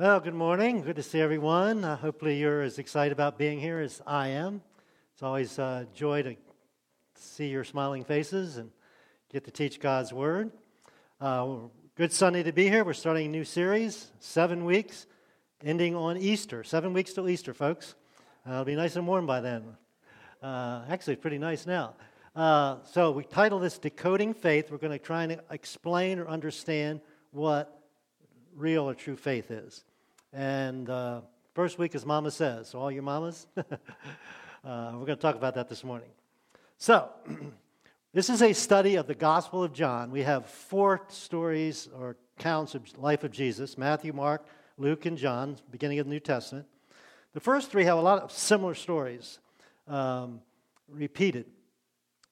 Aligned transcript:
Well, 0.00 0.18
good 0.18 0.32
morning. 0.32 0.80
Good 0.80 0.96
to 0.96 1.02
see 1.02 1.20
everyone. 1.20 1.84
Uh, 1.84 1.94
hopefully, 1.94 2.38
you're 2.38 2.62
as 2.62 2.78
excited 2.78 3.12
about 3.12 3.36
being 3.36 3.60
here 3.60 3.80
as 3.80 4.00
I 4.06 4.28
am. 4.28 4.62
It's 5.12 5.22
always 5.22 5.58
a 5.58 5.62
uh, 5.62 5.84
joy 5.94 6.22
to 6.22 6.36
see 7.16 7.48
your 7.48 7.64
smiling 7.64 8.04
faces 8.04 8.56
and 8.56 8.70
get 9.30 9.44
to 9.44 9.50
teach 9.50 9.78
God's 9.78 10.10
Word. 10.10 10.52
Uh, 11.20 11.56
good 11.96 12.14
Sunday 12.14 12.42
to 12.44 12.50
be 12.50 12.66
here. 12.66 12.82
We're 12.82 12.94
starting 12.94 13.26
a 13.26 13.28
new 13.28 13.44
series, 13.44 14.10
seven 14.20 14.64
weeks, 14.64 15.06
ending 15.62 15.94
on 15.94 16.16
Easter. 16.16 16.64
Seven 16.64 16.94
weeks 16.94 17.12
till 17.12 17.28
Easter, 17.28 17.52
folks. 17.52 17.94
Uh, 18.48 18.52
it'll 18.52 18.64
be 18.64 18.76
nice 18.76 18.96
and 18.96 19.06
warm 19.06 19.26
by 19.26 19.42
then. 19.42 19.64
Uh, 20.42 20.80
actually, 20.88 21.16
pretty 21.16 21.36
nice 21.36 21.66
now. 21.66 21.92
So, 22.90 23.10
we 23.14 23.24
title 23.24 23.58
this 23.58 23.78
Decoding 23.78 24.32
Faith. 24.32 24.70
We're 24.70 24.78
going 24.78 24.98
to 24.98 25.04
try 25.04 25.24
and 25.24 25.38
explain 25.50 26.18
or 26.18 26.26
understand 26.26 27.02
what 27.32 27.82
real 28.56 28.88
or 28.88 28.94
true 28.94 29.16
faith 29.16 29.50
is. 29.50 29.84
And 30.32 30.88
uh, 30.88 31.22
first 31.54 31.76
week 31.76 31.96
is 31.96 32.06
Mama 32.06 32.30
Says. 32.30 32.68
So, 32.68 32.78
all 32.78 32.92
your 32.92 33.02
mamas, 33.02 33.48
uh, 33.56 33.62
we're 34.64 34.92
going 34.92 35.06
to 35.06 35.16
talk 35.16 35.34
about 35.34 35.56
that 35.56 35.68
this 35.68 35.82
morning. 35.82 36.10
So, 36.78 37.08
this 38.14 38.30
is 38.30 38.40
a 38.40 38.52
study 38.52 38.94
of 38.94 39.08
the 39.08 39.14
Gospel 39.14 39.64
of 39.64 39.72
John. 39.72 40.12
We 40.12 40.22
have 40.22 40.46
four 40.46 41.02
stories 41.08 41.88
or 41.98 42.16
accounts 42.38 42.76
of 42.76 42.96
life 42.96 43.24
of 43.24 43.32
Jesus 43.32 43.76
Matthew, 43.76 44.12
Mark, 44.12 44.46
Luke, 44.78 45.04
and 45.04 45.18
John, 45.18 45.56
beginning 45.72 45.98
of 45.98 46.06
the 46.06 46.10
New 46.10 46.20
Testament. 46.20 46.66
The 47.32 47.40
first 47.40 47.72
three 47.72 47.84
have 47.84 47.98
a 47.98 48.02
lot 48.02 48.22
of 48.22 48.30
similar 48.30 48.74
stories 48.74 49.40
um, 49.88 50.40
repeated. 50.88 51.46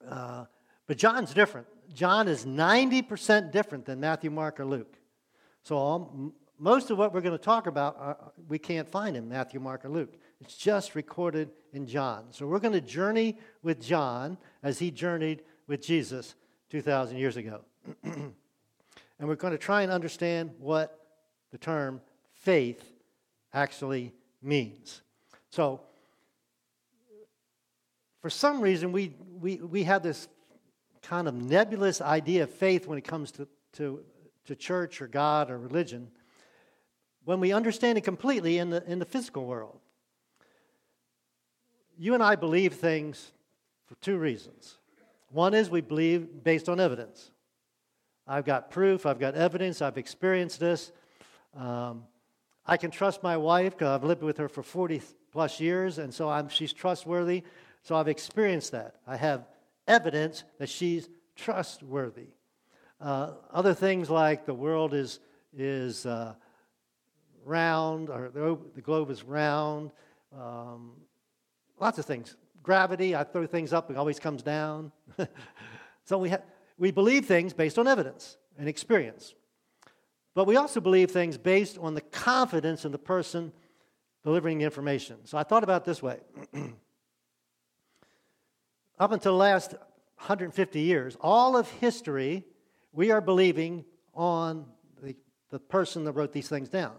Uh, 0.07 0.45
but 0.87 0.97
John's 0.97 1.33
different. 1.33 1.67
John 1.93 2.29
is 2.29 2.45
90% 2.45 3.51
different 3.51 3.85
than 3.85 3.99
Matthew, 3.99 4.31
Mark, 4.31 4.61
or 4.61 4.65
Luke. 4.65 4.95
So 5.63 5.75
all, 5.75 6.33
most 6.59 6.91
of 6.91 6.97
what 6.97 7.13
we're 7.13 7.21
going 7.21 7.37
to 7.37 7.43
talk 7.43 7.67
about, 7.67 7.97
uh, 7.99 8.13
we 8.47 8.59
can't 8.59 8.87
find 8.87 9.15
in 9.15 9.27
Matthew, 9.27 9.59
Mark, 9.59 9.85
or 9.85 9.89
Luke. 9.89 10.13
It's 10.41 10.55
just 10.55 10.93
recorded 10.93 11.49
in 11.73 11.87
John. 11.87 12.25
So 12.31 12.45
we're 12.45 12.59
going 12.59 12.73
to 12.73 12.81
journey 12.81 13.37
with 13.63 13.81
John 13.81 14.37
as 14.61 14.77
he 14.77 14.91
journeyed 14.91 15.41
with 15.67 15.81
Jesus 15.81 16.35
2,000 16.69 17.17
years 17.17 17.37
ago. 17.37 17.61
and 18.03 18.33
we're 19.21 19.35
going 19.35 19.53
to 19.53 19.57
try 19.57 19.83
and 19.83 19.91
understand 19.91 20.51
what 20.59 20.99
the 21.51 21.57
term 21.57 22.01
faith 22.33 22.83
actually 23.53 24.13
means. 24.41 25.01
So, 25.49 25.81
for 28.21 28.29
some 28.29 28.59
reason, 28.59 28.91
we, 28.91 29.15
we, 29.39 29.55
we 29.57 29.83
have 29.83 30.03
this 30.03 30.27
kind 31.01 31.27
of 31.27 31.33
nebulous 31.33 32.01
idea 32.01 32.43
of 32.43 32.51
faith 32.51 32.85
when 32.85 32.97
it 32.97 33.05
comes 33.05 33.31
to, 33.31 33.47
to 33.73 34.03
to 34.49 34.55
church 34.55 34.99
or 34.99 35.07
God 35.07 35.51
or 35.51 35.59
religion 35.59 36.09
when 37.29 37.39
we 37.39 37.51
understand 37.51 37.95
it 37.95 38.01
completely 38.01 38.57
in 38.57 38.71
the, 38.71 38.83
in 38.91 38.97
the 38.97 39.05
physical 39.05 39.45
world. 39.45 39.77
You 41.95 42.15
and 42.15 42.23
I 42.23 42.35
believe 42.35 42.73
things 42.73 43.33
for 43.85 43.93
two 44.01 44.17
reasons. 44.17 44.79
One 45.29 45.53
is 45.53 45.69
we 45.69 45.81
believe 45.81 46.43
based 46.43 46.67
on 46.67 46.79
evidence. 46.79 47.29
I've 48.25 48.45
got 48.45 48.71
proof, 48.71 49.05
I've 49.05 49.19
got 49.19 49.35
evidence, 49.35 49.79
I've 49.79 49.99
experienced 49.99 50.59
this. 50.59 50.91
Um, 51.55 52.05
I 52.65 52.77
can 52.77 52.89
trust 52.89 53.21
my 53.21 53.37
wife 53.37 53.77
because 53.77 53.89
I've 53.89 54.03
lived 54.03 54.23
with 54.23 54.39
her 54.39 54.49
for 54.49 54.63
40 54.63 54.99
plus 55.31 55.59
years, 55.59 55.99
and 55.99 56.11
so 56.11 56.29
I'm, 56.29 56.49
she's 56.49 56.73
trustworthy. 56.73 57.43
So 57.83 57.95
I've 57.95 58.07
experienced 58.07 58.71
that. 58.71 58.95
I 59.05 59.17
have 59.17 59.45
evidence 59.87 60.45
that 60.57 60.69
she's 60.69 61.07
trustworthy. 61.35 62.29
Uh, 62.99 63.33
other 63.51 63.75
things 63.75 64.09
like 64.09 64.47
the 64.47 64.55
world 64.55 64.95
is, 64.95 65.19
is 65.55 66.07
uh, 66.07 66.33
round, 67.49 68.09
or 68.09 68.29
the, 68.29 68.81
globe 68.81 69.09
is 69.09 69.23
round. 69.23 69.91
Um, 70.33 70.91
lots 71.79 71.97
of 71.97 72.05
things. 72.05 72.37
Gravity, 72.63 73.15
I 73.15 73.23
throw 73.23 73.45
things 73.47 73.73
up, 73.73 73.89
it 73.89 73.97
always 73.97 74.19
comes 74.19 74.43
down. 74.43 74.91
so 76.05 76.17
we, 76.17 76.29
ha- 76.29 76.43
we 76.77 76.91
believe 76.91 77.25
things 77.25 77.51
based 77.53 77.79
on 77.79 77.87
evidence 77.87 78.37
and 78.57 78.69
experience. 78.69 79.33
But 80.35 80.45
we 80.45 80.55
also 80.55 80.79
believe 80.79 81.11
things 81.11 81.37
based 81.37 81.77
on 81.77 81.95
the 81.95 82.01
confidence 82.01 82.85
in 82.85 82.91
the 82.91 82.99
person 82.99 83.51
delivering 84.23 84.59
the 84.59 84.65
information. 84.65 85.17
So 85.25 85.37
I 85.37 85.43
thought 85.43 85.63
about 85.63 85.85
this 85.85 86.01
way. 86.03 86.19
Up 88.99 89.11
until 89.11 89.31
the 89.31 89.37
last 89.37 89.71
150 89.71 90.79
years, 90.79 91.17
all 91.21 91.57
of 91.57 91.69
history 91.69 92.45
we 92.91 93.11
are 93.11 93.21
believing 93.21 93.85
on 94.13 94.65
the, 95.01 95.15
the 95.49 95.59
person 95.59 96.03
that 96.03 96.11
wrote 96.13 96.33
these 96.33 96.49
things 96.49 96.69
down, 96.69 96.95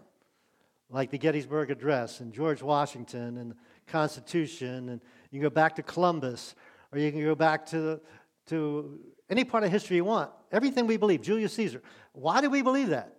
like 0.91 1.09
the 1.09 1.17
Gettysburg 1.17 1.71
Address 1.71 2.19
and 2.19 2.33
George 2.33 2.61
Washington 2.61 3.37
and 3.37 3.51
the 3.51 3.55
Constitution. 3.87 4.89
And 4.89 5.01
you 5.31 5.39
can 5.39 5.41
go 5.41 5.49
back 5.49 5.77
to 5.77 5.83
Columbus, 5.83 6.53
or 6.91 6.99
you 6.99 7.11
can 7.11 7.23
go 7.23 7.33
back 7.33 7.65
to, 7.67 8.01
to 8.47 8.99
any 9.29 9.43
part 9.43 9.63
of 9.63 9.71
history 9.71 9.95
you 9.95 10.05
want. 10.05 10.29
Everything 10.51 10.87
we 10.87 10.97
believe, 10.97 11.21
Julius 11.21 11.53
Caesar. 11.53 11.81
Why 12.11 12.41
do 12.41 12.49
we 12.49 12.61
believe 12.61 12.89
that? 12.89 13.15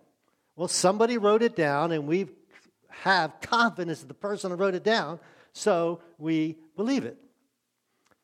Well, 0.55 0.67
somebody 0.67 1.17
wrote 1.17 1.41
it 1.41 1.55
down, 1.55 1.91
and 1.91 2.07
we 2.07 2.27
have 2.89 3.41
confidence 3.41 4.03
in 4.03 4.07
the 4.07 4.13
person 4.13 4.51
who 4.51 4.57
wrote 4.57 4.75
it 4.75 4.83
down, 4.83 5.19
so 5.51 6.01
we 6.19 6.57
believe 6.75 7.05
it. 7.05 7.17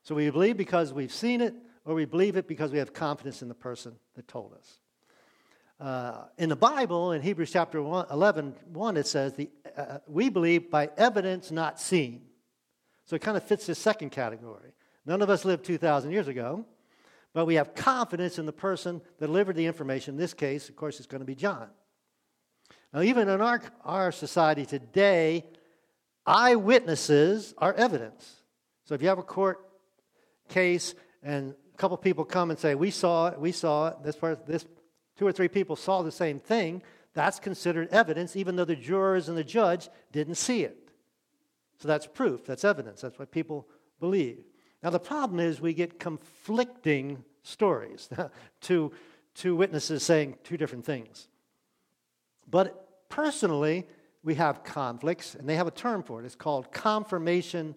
So 0.03 0.13
we 0.13 0.29
believe 0.29 0.55
because 0.55 0.93
we've 0.93 1.11
seen 1.11 1.41
it, 1.41 1.55
or 1.85 1.95
we 1.95 2.05
believe 2.05 2.37
it 2.37 2.47
because 2.47 2.71
we 2.71 2.77
have 2.77 2.93
confidence 2.93 3.41
in 3.41 3.47
the 3.47 3.55
person 3.55 3.95
that 4.15 4.27
told 4.27 4.53
us. 4.53 4.79
Uh, 5.79 6.25
in 6.37 6.49
the 6.49 6.55
Bible, 6.57 7.13
in 7.13 7.21
Hebrews 7.21 7.51
chapter 7.51 7.81
1, 7.81 8.07
11, 8.11 8.53
1, 8.73 8.97
it 8.97 9.07
says, 9.07 9.33
the, 9.33 9.49
uh, 9.77 9.99
We 10.07 10.29
believe 10.29 10.69
by 10.69 10.89
evidence 10.97 11.51
not 11.51 11.79
seen. 11.79 12.23
So 13.05 13.15
it 13.15 13.21
kind 13.21 13.37
of 13.37 13.43
fits 13.43 13.65
this 13.65 13.79
second 13.79 14.09
category. 14.09 14.73
None 15.05 15.21
of 15.21 15.29
us 15.29 15.45
lived 15.45 15.63
2,000 15.63 16.11
years 16.11 16.27
ago, 16.27 16.65
but 17.33 17.45
we 17.45 17.55
have 17.55 17.75
confidence 17.75 18.37
in 18.37 18.45
the 18.45 18.51
person 18.51 19.01
that 19.19 19.27
delivered 19.27 19.55
the 19.55 19.65
information. 19.65 20.15
In 20.15 20.19
this 20.19 20.33
case, 20.33 20.67
of 20.67 20.75
course, 20.75 20.97
it's 20.97 21.07
going 21.07 21.21
to 21.21 21.25
be 21.25 21.35
John. 21.35 21.69
Now, 22.93 23.01
even 23.01 23.29
in 23.29 23.39
our, 23.39 23.61
our 23.85 24.11
society 24.11 24.65
today, 24.65 25.45
eyewitnesses 26.25 27.53
are 27.57 27.73
evidence. 27.73 28.35
So 28.83 28.95
if 28.95 29.01
you 29.01 29.07
have 29.07 29.19
a 29.19 29.23
court 29.23 29.65
case 30.49 30.93
and 31.23 31.53
a 31.73 31.77
couple 31.77 31.95
people 31.97 32.25
come 32.25 32.49
and 32.49 32.59
say, 32.59 32.75
We 32.75 32.91
saw 32.91 33.27
it, 33.27 33.39
we 33.39 33.53
saw 33.53 33.89
it, 33.89 34.03
this, 34.03 34.15
part, 34.15 34.45
this 34.45 34.65
two 35.19 35.27
or 35.27 35.33
three 35.33 35.49
people 35.49 35.75
saw 35.75 36.01
the 36.01 36.13
same 36.13 36.39
thing, 36.39 36.81
that's 37.13 37.41
considered 37.41 37.89
evidence, 37.89 38.37
even 38.37 38.55
though 38.55 38.63
the 38.63 38.73
jurors 38.73 39.27
and 39.27 39.37
the 39.37 39.43
judge 39.43 39.89
didn't 40.13 40.35
see 40.35 40.63
it. 40.63 40.77
So 41.77 41.89
that's 41.89 42.07
proof, 42.07 42.45
that's 42.45 42.63
evidence, 42.63 43.01
that's 43.01 43.19
what 43.19 43.29
people 43.29 43.67
believe. 43.99 44.45
Now, 44.81 44.91
the 44.91 44.99
problem 44.99 45.41
is 45.41 45.59
we 45.59 45.73
get 45.73 45.99
conflicting 45.99 47.25
stories, 47.43 48.07
two, 48.61 48.93
two 49.35 49.57
witnesses 49.57 50.03
saying 50.03 50.37
two 50.45 50.55
different 50.55 50.85
things. 50.85 51.27
But 52.49 53.09
personally, 53.09 53.87
we 54.23 54.35
have 54.35 54.63
conflicts, 54.63 55.35
and 55.35 55.49
they 55.49 55.57
have 55.57 55.67
a 55.67 55.71
term 55.71 56.01
for 56.01 56.21
it. 56.21 56.25
It's 56.25 56.35
called 56.35 56.71
confirmation 56.71 57.75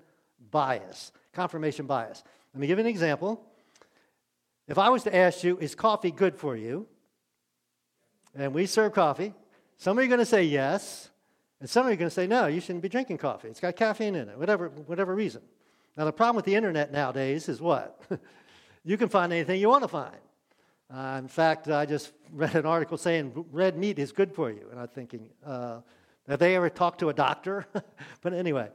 bias. 0.53 1.10
Confirmation 1.32 1.86
bias. 1.86 2.22
Let 2.54 2.60
me 2.60 2.69
give 2.69 2.78
you 2.78 2.84
an 2.84 2.91
example. 2.91 3.44
If 4.69 4.78
I 4.78 4.91
was 4.91 5.03
to 5.03 5.16
ask 5.16 5.42
you, 5.42 5.59
is 5.59 5.74
coffee 5.74 6.12
good 6.12 6.36
for 6.36 6.54
you? 6.54 6.86
And 8.34 8.54
we 8.54 8.66
serve 8.66 8.93
coffee, 8.93 9.34
some 9.76 9.98
of 9.98 10.04
you 10.04 10.09
are 10.09 10.15
going 10.15 10.20
to 10.20 10.26
say 10.26 10.44
yes, 10.44 11.10
and 11.60 11.69
some 11.69 11.87
of 11.87 11.91
you 11.91 11.94
are 11.94 11.98
going 11.98 12.09
to 12.09 12.15
say 12.15 12.26
no, 12.26 12.47
you 12.47 12.60
shouldn't 12.60 12.82
be 12.82 12.88
drinking 12.88 13.19
coffee. 13.19 13.48
It's 13.48 13.60
got 13.60 13.76
caffeine 13.76 14.15
in 14.15 14.28
it, 14.28 14.38
whatever, 14.38 14.69
whatever 14.69 15.15
reason. 15.15 15.43
Now, 15.97 16.06
the 16.06 16.12
problem 16.12 16.37
with 16.37 16.44
the 16.44 16.54
internet 16.54 16.91
nowadays 16.91 17.48
is 17.48 17.60
what? 17.60 18.00
you 18.84 18.97
can 18.97 19.09
find 19.09 19.32
anything 19.32 19.60
you 19.60 19.69
want 19.69 19.82
to 19.82 19.88
find. 19.88 20.16
Uh, 20.92 21.19
in 21.19 21.28
fact, 21.28 21.69
I 21.69 21.87
just 21.87 22.12
read 22.32 22.54
an 22.54 22.66
article 22.66 22.97
saying 22.97 23.44
red 23.50 23.76
meat 23.76 23.98
is 23.98 24.12
good 24.12 24.32
for 24.32 24.50
you. 24.50 24.66
And 24.71 24.81
I'm 24.81 24.88
thinking, 24.88 25.28
uh, 25.44 25.81
have 26.28 26.38
they 26.38 26.56
ever 26.56 26.71
talked 26.71 27.00
to 27.00 27.09
a 27.09 27.15
doctor? 27.15 27.66
but 28.22 28.33
anyway, 28.33 28.68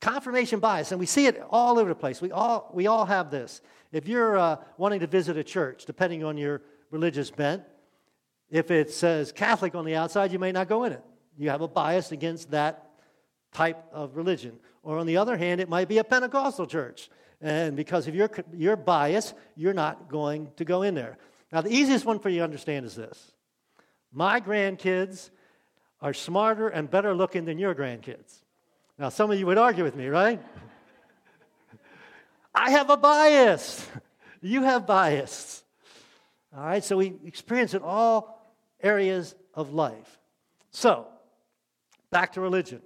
confirmation 0.00 0.60
bias, 0.60 0.92
and 0.92 1.00
we 1.00 1.06
see 1.06 1.26
it 1.26 1.42
all 1.50 1.78
over 1.78 1.88
the 1.88 1.94
place. 1.94 2.20
We 2.20 2.32
all, 2.32 2.70
we 2.72 2.86
all 2.86 3.06
have 3.06 3.30
this. 3.30 3.60
If 3.92 4.06
you're 4.06 4.36
uh, 4.36 4.56
wanting 4.76 5.00
to 5.00 5.06
visit 5.06 5.36
a 5.36 5.44
church, 5.44 5.84
depending 5.86 6.24
on 6.24 6.36
your 6.36 6.62
religious 6.90 7.30
bent, 7.30 7.62
if 8.50 8.70
it 8.70 8.90
says 8.90 9.32
Catholic 9.32 9.74
on 9.74 9.84
the 9.84 9.94
outside, 9.94 10.32
you 10.32 10.38
may 10.38 10.52
not 10.52 10.68
go 10.68 10.84
in 10.84 10.92
it. 10.92 11.02
You 11.36 11.50
have 11.50 11.60
a 11.60 11.68
bias 11.68 12.12
against 12.12 12.50
that 12.50 12.90
type 13.52 13.84
of 13.92 14.16
religion. 14.16 14.58
Or 14.82 14.98
on 14.98 15.06
the 15.06 15.18
other 15.18 15.36
hand, 15.36 15.60
it 15.60 15.68
might 15.68 15.88
be 15.88 15.98
a 15.98 16.04
Pentecostal 16.04 16.66
church. 16.66 17.10
And 17.40 17.76
because 17.76 18.08
of 18.08 18.14
your, 18.14 18.30
your 18.52 18.76
bias, 18.76 19.34
you're 19.54 19.74
not 19.74 20.08
going 20.08 20.50
to 20.56 20.64
go 20.64 20.82
in 20.82 20.94
there. 20.94 21.18
Now, 21.52 21.60
the 21.60 21.70
easiest 21.70 22.04
one 22.04 22.18
for 22.18 22.28
you 22.28 22.38
to 22.38 22.44
understand 22.44 22.86
is 22.86 22.94
this 22.94 23.32
my 24.12 24.40
grandkids 24.40 25.30
are 26.00 26.14
smarter 26.14 26.68
and 26.68 26.90
better 26.90 27.14
looking 27.14 27.44
than 27.44 27.58
your 27.58 27.74
grandkids. 27.74 28.42
Now, 28.98 29.10
some 29.10 29.30
of 29.30 29.38
you 29.38 29.46
would 29.46 29.58
argue 29.58 29.84
with 29.84 29.94
me, 29.94 30.08
right? 30.08 30.42
I 32.54 32.70
have 32.70 32.90
a 32.90 32.96
bias. 32.96 33.86
You 34.40 34.62
have 34.62 34.86
bias. 34.86 35.64
All 36.56 36.62
right, 36.62 36.84
so 36.84 36.96
we 36.96 37.12
experience 37.26 37.74
it 37.74 37.82
all 37.82 38.37
areas 38.82 39.34
of 39.54 39.72
life. 39.72 40.18
So, 40.70 41.08
Back 42.10 42.32
to 42.34 42.40
religion. 42.40 42.80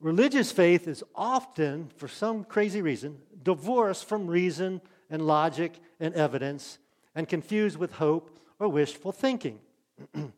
Religious 0.00 0.50
faith 0.50 0.88
is 0.88 1.04
often, 1.14 1.90
for 1.96 2.08
some 2.08 2.42
crazy 2.42 2.82
reason, 2.82 3.18
divorced 3.42 4.06
from 4.06 4.26
reason 4.26 4.80
and 5.08 5.26
logic 5.26 5.74
and 6.00 6.12
evidence 6.14 6.78
and 7.14 7.28
confused 7.28 7.76
with 7.76 7.92
hope 7.92 8.36
or 8.58 8.68
wishful 8.68 9.12
thinking. 9.12 9.60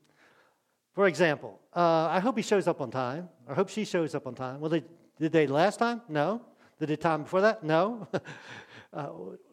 for 0.93 1.07
example, 1.07 1.61
uh, 1.75 2.09
I 2.11 2.21
hope 2.21 2.37
he 2.37 2.43
shows 2.43 2.69
up 2.69 2.83
on 2.83 2.91
time. 2.91 3.31
I 3.49 3.55
hope 3.55 3.71
she 3.71 3.87
shows 3.87 4.15
up 4.15 4.27
on 4.27 4.35
time. 4.35 4.61
Well, 4.61 4.71
they, 4.71 4.85
did 5.19 5.33
they 5.33 5.47
last 5.47 5.79
time? 5.79 6.03
No. 6.09 6.43
Did 6.79 6.91
they 6.91 6.97
time 6.97 7.23
before 7.23 7.41
that? 7.41 7.65
No. 7.65 8.07
uh, 8.93 9.09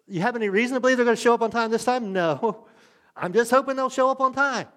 you 0.07 0.19
have 0.19 0.35
any 0.35 0.49
reason 0.49 0.73
to 0.73 0.81
believe 0.81 0.97
they're 0.97 1.05
going 1.05 1.15
to 1.15 1.21
show 1.21 1.33
up 1.33 1.41
on 1.41 1.51
time 1.51 1.71
this 1.71 1.85
time? 1.85 2.11
No. 2.11 2.65
I'm 3.15 3.31
just 3.31 3.49
hoping 3.49 3.77
they'll 3.77 3.89
show 3.89 4.09
up 4.09 4.19
on 4.19 4.33
time. 4.33 4.67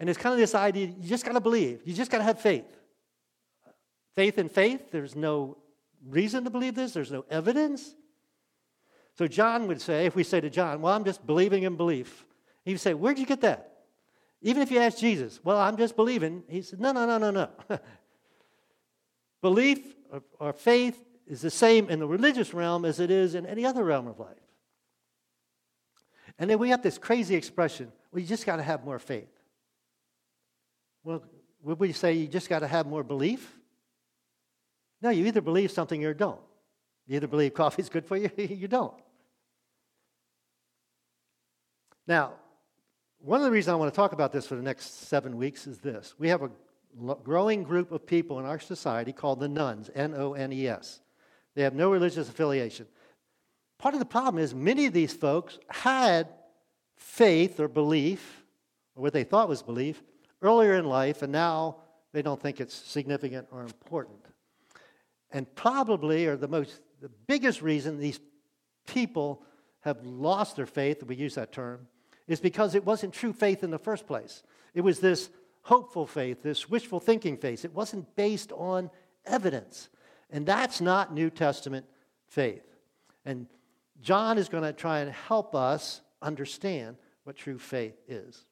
And 0.00 0.08
it's 0.08 0.18
kind 0.18 0.32
of 0.32 0.38
this 0.38 0.54
idea 0.54 0.86
you 0.86 1.08
just 1.08 1.26
got 1.26 1.32
to 1.32 1.40
believe, 1.40 1.82
you 1.84 1.92
just 1.92 2.10
got 2.10 2.18
to 2.18 2.24
have 2.24 2.40
faith. 2.40 2.64
Faith 4.16 4.38
in 4.38 4.48
faith, 4.48 4.90
there's 4.90 5.14
no 5.14 5.58
reason 6.08 6.42
to 6.44 6.50
believe 6.50 6.74
this, 6.74 6.92
there's 6.92 7.12
no 7.12 7.24
evidence. 7.30 7.94
So 9.16 9.28
John 9.28 9.68
would 9.68 9.80
say, 9.80 10.06
if 10.06 10.16
we 10.16 10.24
say 10.24 10.40
to 10.40 10.48
John, 10.48 10.80
Well, 10.80 10.94
I'm 10.94 11.04
just 11.04 11.24
believing 11.26 11.64
in 11.64 11.76
belief, 11.76 12.24
he 12.64 12.72
would 12.72 12.80
say, 12.80 12.94
Where'd 12.94 13.18
you 13.18 13.26
get 13.26 13.42
that? 13.42 13.82
Even 14.40 14.62
if 14.62 14.70
you 14.70 14.78
ask 14.78 14.96
Jesus, 14.98 15.38
Well, 15.44 15.58
I'm 15.58 15.76
just 15.76 15.94
believing, 15.96 16.44
he 16.48 16.62
said, 16.62 16.80
No, 16.80 16.92
no, 16.92 17.04
no, 17.04 17.18
no, 17.18 17.30
no. 17.30 17.78
Belief 19.42 19.94
or, 20.10 20.22
or 20.38 20.52
faith 20.52 21.02
is 21.26 21.42
the 21.42 21.50
same 21.50 21.88
in 21.90 21.98
the 21.98 22.06
religious 22.06 22.52
realm 22.52 22.84
as 22.84 23.00
it 23.00 23.10
is 23.10 23.34
in 23.34 23.46
any 23.46 23.64
other 23.64 23.84
realm 23.84 24.06
of 24.06 24.18
life. 24.18 24.36
And 26.38 26.48
then 26.48 26.58
we 26.58 26.70
have 26.70 26.82
this 26.82 26.96
crazy 26.96 27.34
expression 27.34 27.92
well, 28.12 28.24
just 28.24 28.46
got 28.46 28.56
to 28.56 28.62
have 28.62 28.84
more 28.84 28.98
faith. 28.98 29.39
Well, 31.04 31.22
would 31.62 31.78
we 31.78 31.92
say 31.92 32.14
you 32.14 32.26
just 32.26 32.48
got 32.48 32.60
to 32.60 32.66
have 32.66 32.86
more 32.86 33.02
belief? 33.02 33.58
No, 35.02 35.10
you 35.10 35.26
either 35.26 35.40
believe 35.40 35.70
something 35.70 36.04
or 36.04 36.14
don't. 36.14 36.40
You 37.06 37.16
either 37.16 37.26
believe 37.26 37.54
coffee 37.54 37.82
is 37.82 37.88
good 37.88 38.06
for 38.06 38.16
you, 38.16 38.30
or 38.36 38.42
you 38.44 38.68
don't. 38.68 38.94
Now, 42.06 42.34
one 43.18 43.40
of 43.40 43.44
the 43.44 43.50
reasons 43.50 43.72
I 43.72 43.76
want 43.76 43.92
to 43.92 43.96
talk 43.96 44.12
about 44.12 44.32
this 44.32 44.46
for 44.46 44.54
the 44.54 44.62
next 44.62 45.08
seven 45.08 45.36
weeks 45.36 45.66
is 45.66 45.78
this. 45.78 46.14
We 46.18 46.28
have 46.28 46.42
a 46.42 46.50
growing 47.22 47.62
group 47.62 47.92
of 47.92 48.06
people 48.06 48.38
in 48.38 48.46
our 48.46 48.58
society 48.58 49.12
called 49.12 49.40
the 49.40 49.48
nones, 49.48 49.90
N 49.94 50.14
O 50.16 50.34
N 50.34 50.52
E 50.52 50.66
S. 50.68 51.00
They 51.54 51.62
have 51.62 51.74
no 51.74 51.90
religious 51.90 52.28
affiliation. 52.28 52.86
Part 53.78 53.94
of 53.94 54.00
the 54.00 54.06
problem 54.06 54.42
is 54.42 54.54
many 54.54 54.86
of 54.86 54.92
these 54.92 55.12
folks 55.12 55.58
had 55.68 56.28
faith 56.96 57.60
or 57.60 57.68
belief, 57.68 58.44
or 58.94 59.02
what 59.02 59.12
they 59.12 59.24
thought 59.24 59.48
was 59.48 59.62
belief, 59.62 60.02
earlier 60.42 60.74
in 60.74 60.86
life, 60.86 61.22
and 61.22 61.32
now 61.32 61.76
they 62.12 62.22
don't 62.22 62.40
think 62.40 62.60
it's 62.60 62.74
significant 62.74 63.46
or 63.50 63.62
important. 63.62 64.18
And 65.30 65.52
probably, 65.54 66.26
or 66.26 66.36
the 66.36 66.48
most, 66.48 66.80
the 67.00 67.10
biggest 67.26 67.62
reason 67.62 67.98
these 67.98 68.20
people 68.86 69.42
have 69.80 70.04
lost 70.04 70.56
their 70.56 70.66
faith, 70.66 71.02
we 71.04 71.16
use 71.16 71.36
that 71.36 71.52
term, 71.52 71.86
is 72.26 72.40
because 72.40 72.74
it 72.74 72.84
wasn't 72.84 73.12
true 73.12 73.32
faith 73.32 73.62
in 73.62 73.70
the 73.70 73.78
first 73.78 74.06
place. 74.06 74.42
It 74.74 74.82
was 74.82 75.00
this 75.00 75.30
hopeful 75.62 76.06
faith, 76.06 76.42
this 76.42 76.68
wishful 76.68 77.00
thinking 77.00 77.36
faith. 77.36 77.64
It 77.64 77.74
wasn't 77.74 78.14
based 78.16 78.52
on 78.52 78.90
evidence. 79.24 79.88
And 80.30 80.46
that's 80.46 80.80
not 80.80 81.12
New 81.12 81.30
Testament 81.30 81.86
faith. 82.28 82.64
And 83.24 83.46
John 84.00 84.38
is 84.38 84.48
going 84.48 84.64
to 84.64 84.72
try 84.72 85.00
and 85.00 85.10
help 85.10 85.54
us 85.54 86.00
understand 86.22 86.96
what 87.24 87.36
true 87.36 87.58
faith 87.58 88.00
is. 88.08 88.44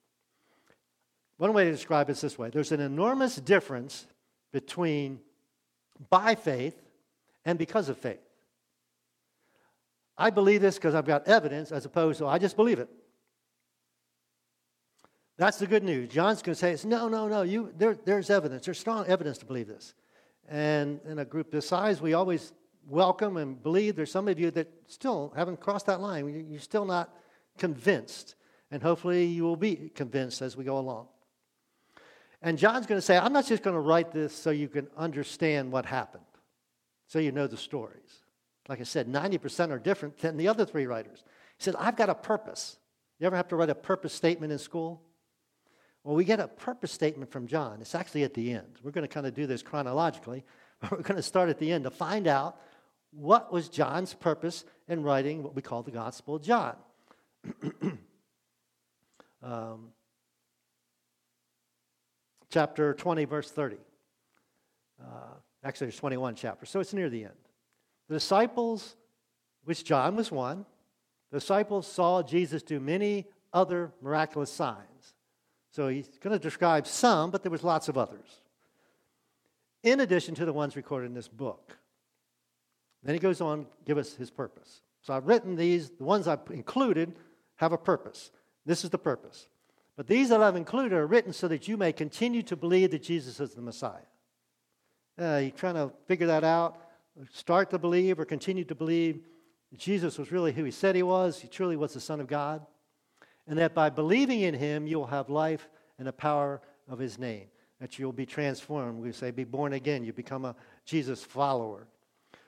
One 1.39 1.53
way 1.53 1.65
to 1.65 1.71
describe 1.71 2.11
it 2.11 2.13
is 2.13 2.21
this 2.21 2.39
way 2.39 2.51
there's 2.51 2.73
an 2.73 2.81
enormous 2.81 3.37
difference 3.37 4.07
between 4.53 5.21
by 6.11 6.35
faith 6.35 6.77
and 7.45 7.59
because 7.59 7.89
of 7.89 7.97
faith. 7.97 8.21
I 10.17 10.31
believe 10.31 10.61
this 10.61 10.75
because 10.75 10.95
I've 10.95 11.07
got 11.07 11.27
evidence 11.29 11.73
as 11.73 11.85
opposed 11.85 12.19
to 12.19 12.27
oh, 12.27 12.29
I 12.29 12.39
just 12.39 12.57
believe 12.57 12.81
it. 12.81 12.89
That's 15.37 15.59
the 15.59 15.69
good 15.69 15.85
news. 15.85 16.11
John's 16.13 16.43
going 16.43 16.57
to 16.57 16.77
say, 16.77 16.89
no, 16.89 17.07
no, 17.07 17.29
no, 17.29 17.43
you, 17.43 17.73
there, 17.79 17.95
there's 17.95 18.29
evidence. 18.29 18.65
There's 18.65 18.81
strong 18.81 19.07
evidence 19.07 19.39
to 19.39 19.47
believe 19.47 19.69
this. 19.69 19.95
And 20.49 20.99
in 21.07 21.21
a 21.21 21.25
group 21.25 21.53
this 21.53 21.69
size, 21.69 22.01
we 22.03 22.15
always 22.15 22.53
welcome 22.89 23.37
and 23.37 23.63
believe. 23.63 23.95
There's 23.95 24.11
some 24.11 24.27
of 24.27 24.41
you 24.41 24.51
that 24.51 24.69
still 24.89 25.33
haven't 25.37 25.61
crossed 25.61 25.87
that 25.87 26.01
line. 26.01 26.49
You're 26.51 26.61
still 26.61 26.85
not 26.85 27.15
convinced. 27.57 28.35
And 28.73 28.83
hopefully 28.83 29.27
you 29.27 29.45
will 29.45 29.57
be 29.57 29.93
convinced 29.95 30.43
as 30.43 30.57
we 30.57 30.65
go 30.65 30.79
along. 30.79 31.07
And 32.41 32.57
John's 32.57 32.87
going 32.87 32.99
to 32.99 33.05
say, 33.05 33.17
I'm 33.17 33.33
not 33.33 33.47
just 33.47 33.63
going 33.63 33.75
to 33.75 33.81
write 33.81 34.13
this 34.13 34.35
so 34.35 34.51
you 34.51 34.69
can 34.69 34.89
understand 34.97 35.73
what 35.73 35.87
happened, 35.87 36.25
so 37.07 37.19
you 37.19 37.33
know 37.33 37.47
the 37.47 37.57
stories. 37.57 38.23
Like 38.69 38.81
I 38.81 38.85
said, 38.85 39.09
90% 39.09 39.71
are 39.71 39.79
different 39.79 40.19
than 40.19 40.37
the 40.37 40.49
other 40.49 40.65
three 40.65 40.87
writers. 40.87 41.25
He 41.57 41.65
said, 41.65 41.75
I've 41.79 41.97
got 41.97 42.11
a 42.11 42.15
purpose. 42.15 42.77
You 43.19 43.27
ever 43.27 43.37
have 43.37 43.49
to 43.49 43.57
write 43.57 43.71
a 43.71 43.75
purpose 43.75 44.13
statement 44.13 44.53
in 44.53 44.59
school? 44.59 45.03
Well, 46.05 46.15
we 46.15 46.25
get 46.25 46.39
a 46.39 46.49
purpose 46.49 46.93
statement 46.93 47.31
from 47.31 47.47
John. 47.47 47.81
It's 47.81 47.95
actually 47.95 48.23
at 48.23 48.35
the 48.35 48.53
end. 48.53 48.79
We're 48.83 48.93
going 48.93 49.07
to 49.07 49.13
kind 49.13 49.27
of 49.27 49.35
do 49.35 49.47
this 49.47 49.63
chronologically, 49.63 50.45
but 50.81 50.93
we're 50.93 51.03
going 51.03 51.17
to 51.17 51.23
start 51.23 51.49
at 51.49 51.59
the 51.59 51.73
end 51.73 51.85
to 51.85 51.91
find 51.91 52.27
out 52.29 52.61
what 53.11 53.53
was 53.53 53.69
John's 53.69 54.15
purpose 54.15 54.65
in 54.87 55.03
writing 55.03 55.43
what 55.43 55.57
we 55.57 55.63
call 55.63 55.83
the 55.83 55.91
Gospel 55.91 56.37
of 56.37 56.43
John. 56.43 56.77
um, 59.43 59.89
chapter 62.51 62.95
20, 62.95 63.25
verse 63.25 63.51
30. 63.51 63.77
Uh, 65.01 65.05
actually, 65.65 65.87
there's 65.87 65.97
21 65.97 66.35
chapters, 66.35 66.71
so 66.71 66.81
it's 66.81 66.93
near 66.93 67.09
the 67.09 67.25
end. 67.25 67.33
The 68.09 68.15
disciples, 68.15 68.97
which 69.65 69.85
John 69.85 70.17
was 70.17 70.33
one, 70.33 70.65
the 71.31 71.39
disciples 71.41 71.87
saw 71.87 72.23
Jesus 72.23 72.63
do 72.63 72.81
many 72.81 73.27
other 73.53 73.93
miraculous 74.03 74.51
signs. 74.51 75.15
So 75.71 75.89
he's 75.89 76.09
going 76.21 76.33
to 76.33 76.43
describe 76.43 76.87
some, 76.87 77.31
but 77.31 77.43
there 77.43 77.53
was 77.53 77.63
lots 77.63 77.89
of 77.89 77.99
others. 77.99 78.41
In 79.83 80.01
addition 80.01 80.35
to 80.37 80.45
the 80.45 80.53
ones 80.53 80.77
recorded 80.77 81.07
in 81.07 81.15
this 81.15 81.29
book. 81.29 81.77
Then 83.03 83.15
he 83.15 83.21
goes 83.21 83.41
on 83.41 83.67
give 83.85 83.99
us 83.99 84.15
his 84.15 84.31
purpose. 84.31 84.81
So 85.03 85.15
I've 85.15 85.27
written 85.27 85.55
these, 85.55 85.91
the 85.91 86.05
ones 86.05 86.27
I've 86.27 86.41
included 86.51 87.15
have 87.57 87.73
a 87.73 87.79
purpose. 87.79 88.31
This 88.67 88.85
is 88.85 88.91
the 88.91 88.99
purpose. 88.99 89.49
But 89.99 90.07
these 90.07 90.29
that 90.29 90.41
I've 90.41 90.55
included 90.55 90.93
are 90.93 91.09
written 91.09 91.33
so 91.33 91.49
that 91.49 91.67
you 91.67 91.77
may 91.77 91.93
continue 91.93 92.45
to 92.45 92.55
believe 92.55 92.93
that 92.93 93.03
Jesus 93.03 93.41
is 93.41 93.55
the 93.55 93.61
Messiah. 93.61 94.07
Uh, 95.21 95.41
you 95.43 95.51
trying 95.51 95.75
to 95.75 95.91
figure 96.07 96.29
that 96.29 96.45
out? 96.45 96.77
Start 97.33 97.71
to 97.71 97.81
believe 97.81 98.21
or 98.21 98.25
continue 98.25 98.63
to 98.67 98.77
believe 98.77 99.25
that 99.73 99.81
Jesus 99.81 100.17
was 100.17 100.31
really 100.31 100.53
who 100.53 100.63
he 100.63 100.71
said 100.71 100.95
he 100.95 101.03
was. 101.03 101.41
He 101.41 101.49
truly 101.49 101.77
was 101.77 101.95
the 101.95 102.01
Son 102.01 102.21
of 102.21 102.29
God. 102.29 102.65
And 103.49 103.59
that 103.59 103.75
by 103.75 103.91
believing 103.91 104.43
in 104.43 104.55
him, 104.55 104.87
you 104.87 104.99
will 104.99 105.09
have 105.09 105.31
life 105.31 105.69
and 105.99 106.07
the 106.07 106.13
power 106.13 106.63
of 106.89 107.01
his 107.01 107.19
name. 107.19 107.49
That 107.81 107.99
you'll 107.99 108.13
be 108.13 108.25
transformed. 108.25 109.03
We 109.03 109.11
say, 109.11 109.33
be 109.33 109.43
born 109.43 109.73
again. 109.73 110.05
You 110.05 110.13
become 110.13 110.45
a 110.45 110.55
Jesus 110.85 111.25
follower. 111.25 111.89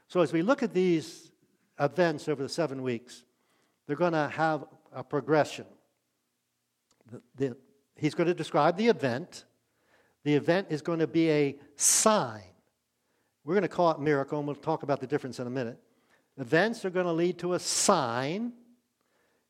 So 0.06 0.20
as 0.20 0.32
we 0.32 0.42
look 0.42 0.62
at 0.62 0.72
these 0.72 1.32
events 1.80 2.28
over 2.28 2.44
the 2.44 2.48
seven 2.48 2.80
weeks, 2.80 3.24
they're 3.88 3.96
going 3.96 4.12
to 4.12 4.28
have 4.28 4.66
a 4.92 5.02
progression. 5.02 5.66
The, 7.10 7.20
the, 7.36 7.56
he's 7.96 8.14
going 8.14 8.28
to 8.28 8.34
describe 8.34 8.76
the 8.76 8.88
event. 8.88 9.44
The 10.24 10.34
event 10.34 10.68
is 10.70 10.82
going 10.82 10.98
to 10.98 11.06
be 11.06 11.30
a 11.30 11.58
sign. 11.76 12.42
We're 13.44 13.54
going 13.54 13.62
to 13.62 13.68
call 13.68 13.90
it 13.90 14.00
miracle, 14.00 14.38
and 14.38 14.46
we'll 14.46 14.56
talk 14.56 14.82
about 14.82 15.00
the 15.00 15.06
difference 15.06 15.40
in 15.40 15.46
a 15.46 15.50
minute. 15.50 15.78
Events 16.38 16.84
are 16.84 16.90
going 16.90 17.06
to 17.06 17.12
lead 17.12 17.38
to 17.38 17.54
a 17.54 17.58
sign. 17.58 18.52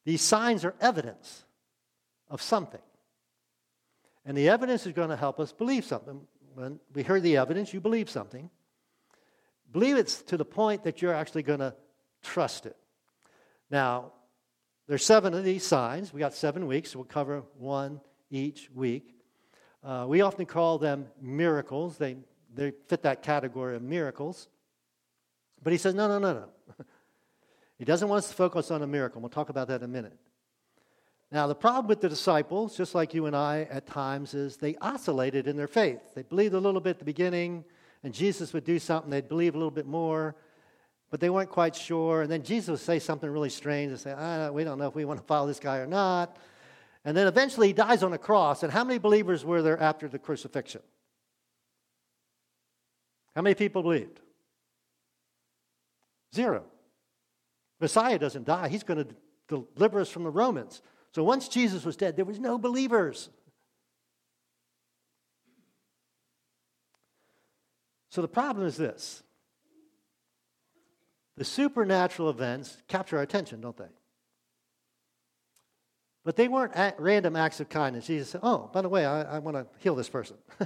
These 0.04 0.22
signs 0.22 0.64
are 0.64 0.74
evidence 0.80 1.44
of 2.28 2.40
something. 2.40 2.80
And 4.24 4.36
the 4.36 4.48
evidence 4.48 4.86
is 4.86 4.92
going 4.92 5.10
to 5.10 5.16
help 5.16 5.40
us 5.40 5.52
believe 5.52 5.84
something. 5.84 6.20
When 6.54 6.78
we 6.94 7.02
hear 7.02 7.20
the 7.20 7.36
evidence, 7.36 7.72
you 7.72 7.80
believe 7.80 8.08
something. 8.10 8.50
Believe 9.72 9.96
it 9.96 10.08
to 10.26 10.36
the 10.36 10.44
point 10.44 10.84
that 10.84 11.00
you're 11.00 11.14
actually 11.14 11.42
going 11.42 11.60
to 11.60 11.74
trust 12.22 12.66
it. 12.66 12.76
Now, 13.70 14.12
there's 14.90 15.04
seven 15.04 15.34
of 15.34 15.44
these 15.44 15.64
signs. 15.64 16.12
We 16.12 16.18
got 16.18 16.34
seven 16.34 16.66
weeks, 16.66 16.96
we'll 16.96 17.04
cover 17.04 17.44
one 17.56 18.00
each 18.28 18.68
week. 18.74 19.14
Uh, 19.84 20.04
we 20.08 20.20
often 20.20 20.46
call 20.46 20.78
them 20.78 21.06
miracles. 21.22 21.96
They, 21.96 22.16
they 22.52 22.72
fit 22.88 23.02
that 23.02 23.22
category 23.22 23.76
of 23.76 23.82
miracles. 23.82 24.48
But 25.62 25.72
he 25.72 25.78
says, 25.78 25.94
no, 25.94 26.08
no, 26.08 26.18
no, 26.18 26.32
no. 26.32 26.84
he 27.78 27.84
doesn't 27.84 28.08
want 28.08 28.24
us 28.24 28.30
to 28.30 28.34
focus 28.34 28.72
on 28.72 28.82
a 28.82 28.86
miracle. 28.88 29.20
We'll 29.20 29.28
talk 29.28 29.48
about 29.48 29.68
that 29.68 29.76
in 29.76 29.84
a 29.84 29.88
minute. 29.88 30.18
Now, 31.30 31.46
the 31.46 31.54
problem 31.54 31.86
with 31.86 32.00
the 32.00 32.08
disciples, 32.08 32.76
just 32.76 32.92
like 32.92 33.14
you 33.14 33.26
and 33.26 33.36
I 33.36 33.68
at 33.70 33.86
times, 33.86 34.34
is 34.34 34.56
they 34.56 34.74
oscillated 34.80 35.46
in 35.46 35.56
their 35.56 35.68
faith. 35.68 36.00
They 36.16 36.22
believed 36.22 36.54
a 36.54 36.58
little 36.58 36.80
bit 36.80 36.90
at 36.90 36.98
the 36.98 37.04
beginning, 37.04 37.64
and 38.02 38.12
Jesus 38.12 38.52
would 38.52 38.64
do 38.64 38.80
something, 38.80 39.08
they'd 39.08 39.28
believe 39.28 39.54
a 39.54 39.56
little 39.56 39.70
bit 39.70 39.86
more 39.86 40.34
but 41.10 41.20
they 41.20 41.28
weren't 41.28 41.50
quite 41.50 41.74
sure. 41.74 42.22
And 42.22 42.30
then 42.30 42.42
Jesus 42.42 42.68
would 42.68 42.80
say 42.80 42.98
something 42.98 43.28
really 43.28 43.50
strange 43.50 43.90
and 43.90 44.00
say, 44.00 44.14
ah, 44.16 44.50
We 44.50 44.64
don't 44.64 44.78
know 44.78 44.86
if 44.86 44.94
we 44.94 45.04
want 45.04 45.20
to 45.20 45.26
follow 45.26 45.46
this 45.46 45.60
guy 45.60 45.78
or 45.78 45.86
not. 45.86 46.36
And 47.04 47.16
then 47.16 47.26
eventually 47.26 47.68
he 47.68 47.72
dies 47.72 48.02
on 48.02 48.12
a 48.12 48.18
cross. 48.18 48.62
And 48.62 48.72
how 48.72 48.84
many 48.84 48.98
believers 48.98 49.44
were 49.44 49.62
there 49.62 49.80
after 49.80 50.06
the 50.06 50.18
crucifixion? 50.18 50.82
How 53.34 53.42
many 53.42 53.54
people 53.54 53.82
believed? 53.82 54.20
Zero. 56.34 56.64
Messiah 57.80 58.18
doesn't 58.18 58.44
die, 58.44 58.68
he's 58.68 58.82
going 58.82 59.04
to 59.48 59.64
deliver 59.74 60.00
us 60.00 60.10
from 60.10 60.24
the 60.24 60.30
Romans. 60.30 60.82
So 61.12 61.24
once 61.24 61.48
Jesus 61.48 61.84
was 61.84 61.96
dead, 61.96 62.16
there 62.16 62.24
was 62.24 62.38
no 62.38 62.58
believers. 62.58 63.30
So 68.10 68.22
the 68.22 68.28
problem 68.28 68.66
is 68.66 68.76
this 68.76 69.22
the 71.40 71.44
supernatural 71.46 72.28
events 72.28 72.76
capture 72.86 73.16
our 73.16 73.22
attention, 73.22 73.62
don't 73.62 73.74
they? 73.74 73.88
But 76.22 76.36
they 76.36 76.48
weren't 76.48 76.74
random 76.98 77.34
acts 77.34 77.60
of 77.60 77.70
kindness. 77.70 78.08
Jesus 78.08 78.28
said, 78.28 78.42
Oh, 78.44 78.68
by 78.74 78.82
the 78.82 78.90
way, 78.90 79.06
I, 79.06 79.36
I 79.36 79.38
want 79.38 79.56
to 79.56 79.66
heal 79.78 79.94
this 79.94 80.10
person. 80.10 80.36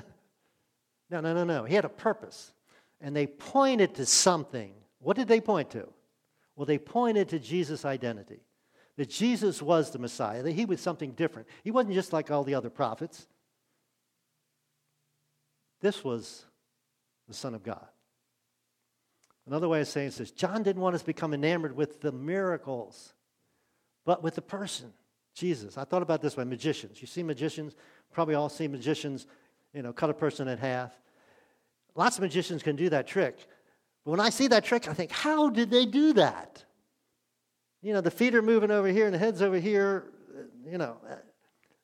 no, 1.10 1.20
no, 1.20 1.32
no, 1.32 1.44
no. 1.44 1.62
He 1.62 1.76
had 1.76 1.84
a 1.84 1.88
purpose. 1.88 2.52
And 3.00 3.14
they 3.14 3.28
pointed 3.28 3.94
to 3.94 4.04
something. 4.04 4.72
What 4.98 5.16
did 5.16 5.28
they 5.28 5.40
point 5.40 5.70
to? 5.70 5.86
Well, 6.56 6.66
they 6.66 6.78
pointed 6.78 7.28
to 7.28 7.38
Jesus' 7.38 7.84
identity 7.84 8.40
that 8.96 9.08
Jesus 9.08 9.62
was 9.62 9.92
the 9.92 10.00
Messiah, 10.00 10.42
that 10.42 10.54
he 10.54 10.64
was 10.64 10.80
something 10.80 11.12
different. 11.12 11.46
He 11.62 11.70
wasn't 11.70 11.94
just 11.94 12.12
like 12.12 12.32
all 12.32 12.42
the 12.42 12.56
other 12.56 12.68
prophets. 12.68 13.28
This 15.80 16.02
was 16.02 16.44
the 17.28 17.34
Son 17.34 17.54
of 17.54 17.62
God. 17.62 17.86
Another 19.46 19.68
way 19.68 19.80
of 19.80 19.88
saying 19.88 20.08
this 20.08 20.20
is 20.20 20.30
John 20.30 20.62
didn't 20.62 20.80
want 20.80 20.94
us 20.94 21.02
to 21.02 21.06
become 21.06 21.34
enamored 21.34 21.76
with 21.76 22.00
the 22.00 22.12
miracles, 22.12 23.12
but 24.04 24.22
with 24.22 24.34
the 24.34 24.42
person, 24.42 24.92
Jesus. 25.34 25.76
I 25.76 25.84
thought 25.84 26.02
about 26.02 26.22
this 26.22 26.36
way 26.36 26.44
magicians. 26.44 27.00
You 27.00 27.06
see 27.06 27.22
magicians, 27.22 27.74
probably 28.12 28.34
all 28.34 28.48
see 28.48 28.68
magicians, 28.68 29.26
you 29.74 29.82
know, 29.82 29.92
cut 29.92 30.08
a 30.08 30.14
person 30.14 30.48
in 30.48 30.56
half. 30.58 30.92
Lots 31.94 32.16
of 32.16 32.22
magicians 32.22 32.62
can 32.62 32.76
do 32.76 32.88
that 32.88 33.06
trick. 33.06 33.36
But 34.04 34.12
when 34.12 34.20
I 34.20 34.30
see 34.30 34.48
that 34.48 34.64
trick, 34.64 34.88
I 34.88 34.94
think, 34.94 35.10
how 35.10 35.50
did 35.50 35.70
they 35.70 35.86
do 35.86 36.14
that? 36.14 36.64
You 37.82 37.92
know, 37.92 38.00
the 38.00 38.10
feet 38.10 38.34
are 38.34 38.42
moving 38.42 38.70
over 38.70 38.88
here 38.88 39.04
and 39.04 39.14
the 39.14 39.18
head's 39.18 39.42
over 39.42 39.58
here, 39.58 40.12
you 40.66 40.78
know. 40.78 40.96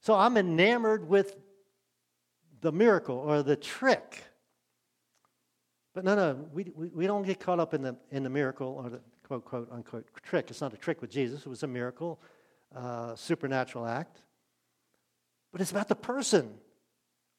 So 0.00 0.14
I'm 0.14 0.36
enamored 0.36 1.06
with 1.06 1.36
the 2.62 2.72
miracle 2.72 3.16
or 3.16 3.42
the 3.42 3.56
trick. 3.56 4.24
But 5.94 6.04
no, 6.04 6.14
no, 6.14 6.46
we, 6.52 6.70
we, 6.74 6.88
we 6.88 7.06
don't 7.06 7.24
get 7.24 7.40
caught 7.40 7.58
up 7.58 7.74
in 7.74 7.82
the, 7.82 7.96
in 8.10 8.22
the 8.22 8.30
miracle 8.30 8.80
or 8.82 8.90
the 8.90 9.00
quote, 9.26 9.44
quote, 9.44 9.68
unquote 9.72 10.06
trick. 10.22 10.46
It's 10.50 10.60
not 10.60 10.72
a 10.72 10.76
trick 10.76 11.00
with 11.00 11.10
Jesus, 11.10 11.40
it 11.40 11.48
was 11.48 11.62
a 11.62 11.68
miracle, 11.68 12.20
uh, 12.74 13.14
supernatural 13.16 13.86
act. 13.86 14.22
But 15.52 15.60
it's 15.60 15.70
about 15.70 15.88
the 15.88 15.96
person. 15.96 16.54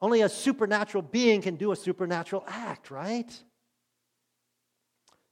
Only 0.01 0.21
a 0.21 0.29
supernatural 0.29 1.03
being 1.03 1.41
can 1.41 1.55
do 1.55 1.71
a 1.71 1.75
supernatural 1.75 2.43
act, 2.47 2.91
right? 2.91 3.31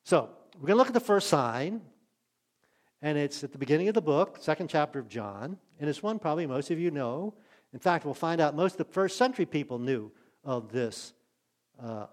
So, 0.03 0.29
we're 0.55 0.67
going 0.67 0.73
to 0.73 0.77
look 0.77 0.87
at 0.87 0.93
the 0.93 0.99
first 0.99 1.27
sign, 1.27 1.81
and 3.01 3.17
it's 3.17 3.43
at 3.43 3.51
the 3.51 3.57
beginning 3.57 3.87
of 3.87 3.95
the 3.95 4.01
book, 4.01 4.37
second 4.41 4.69
chapter 4.69 4.99
of 4.99 5.07
John, 5.07 5.57
and 5.79 5.89
it's 5.89 6.03
one 6.03 6.19
probably 6.19 6.45
most 6.45 6.71
of 6.71 6.79
you 6.79 6.91
know. 6.91 7.33
In 7.73 7.79
fact, 7.79 8.03
we'll 8.03 8.13
find 8.13 8.41
out 8.41 8.55
most 8.55 8.73
of 8.73 8.77
the 8.79 8.93
first 8.93 9.17
century 9.17 9.45
people 9.45 9.79
knew 9.79 10.11
of 10.43 10.71
this 10.71 11.13
uh, 11.81 12.07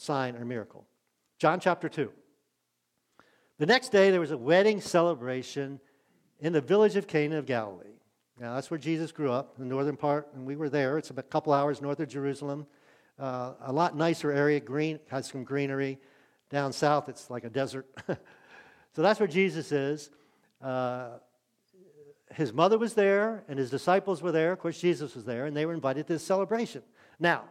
sign 0.00 0.34
or 0.34 0.44
miracle. 0.46 0.86
John 1.38 1.60
chapter 1.60 1.88
2. 1.88 2.10
The 3.58 3.66
next 3.66 3.90
day, 3.90 4.10
there 4.10 4.20
was 4.20 4.30
a 4.30 4.38
wedding 4.38 4.80
celebration 4.80 5.78
in 6.40 6.54
the 6.54 6.62
village 6.62 6.96
of 6.96 7.06
Cana 7.06 7.36
of 7.36 7.44
Galilee. 7.44 7.98
Now, 8.40 8.54
that's 8.54 8.70
where 8.70 8.78
Jesus 8.78 9.12
grew 9.12 9.30
up, 9.30 9.58
the 9.58 9.66
northern 9.66 9.98
part, 9.98 10.28
and 10.34 10.46
we 10.46 10.56
were 10.56 10.70
there. 10.70 10.96
It's 10.96 11.10
a 11.10 11.22
couple 11.22 11.52
hours 11.52 11.82
north 11.82 12.00
of 12.00 12.08
Jerusalem. 12.08 12.66
Uh, 13.18 13.52
a 13.60 13.72
lot 13.72 13.94
nicer 13.94 14.32
area, 14.32 14.58
green, 14.58 14.98
has 15.10 15.26
some 15.26 15.44
greenery. 15.44 15.98
Down 16.48 16.72
south, 16.72 17.10
it's 17.10 17.28
like 17.28 17.44
a 17.44 17.50
desert. 17.50 17.86
so 18.08 19.02
that's 19.02 19.20
where 19.20 19.28
Jesus 19.28 19.70
is. 19.70 20.08
Uh, 20.62 21.18
his 22.34 22.54
mother 22.54 22.78
was 22.78 22.94
there, 22.94 23.44
and 23.48 23.58
his 23.58 23.68
disciples 23.68 24.22
were 24.22 24.32
there. 24.32 24.52
Of 24.52 24.60
course, 24.60 24.80
Jesus 24.80 25.14
was 25.14 25.26
there, 25.26 25.44
and 25.44 25.54
they 25.54 25.66
were 25.66 25.74
invited 25.74 26.06
to 26.06 26.14
this 26.14 26.24
celebration. 26.24 26.82
Now, 27.18 27.44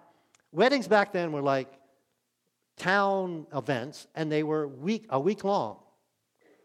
weddings 0.52 0.88
back 0.88 1.14
then 1.14 1.32
were 1.32 1.44
like 1.44 1.79
town 2.80 3.46
events, 3.54 4.08
and 4.16 4.32
they 4.32 4.42
were 4.42 4.68
week, 4.68 5.06
a 5.10 5.20
week 5.20 5.44
long. 5.44 5.78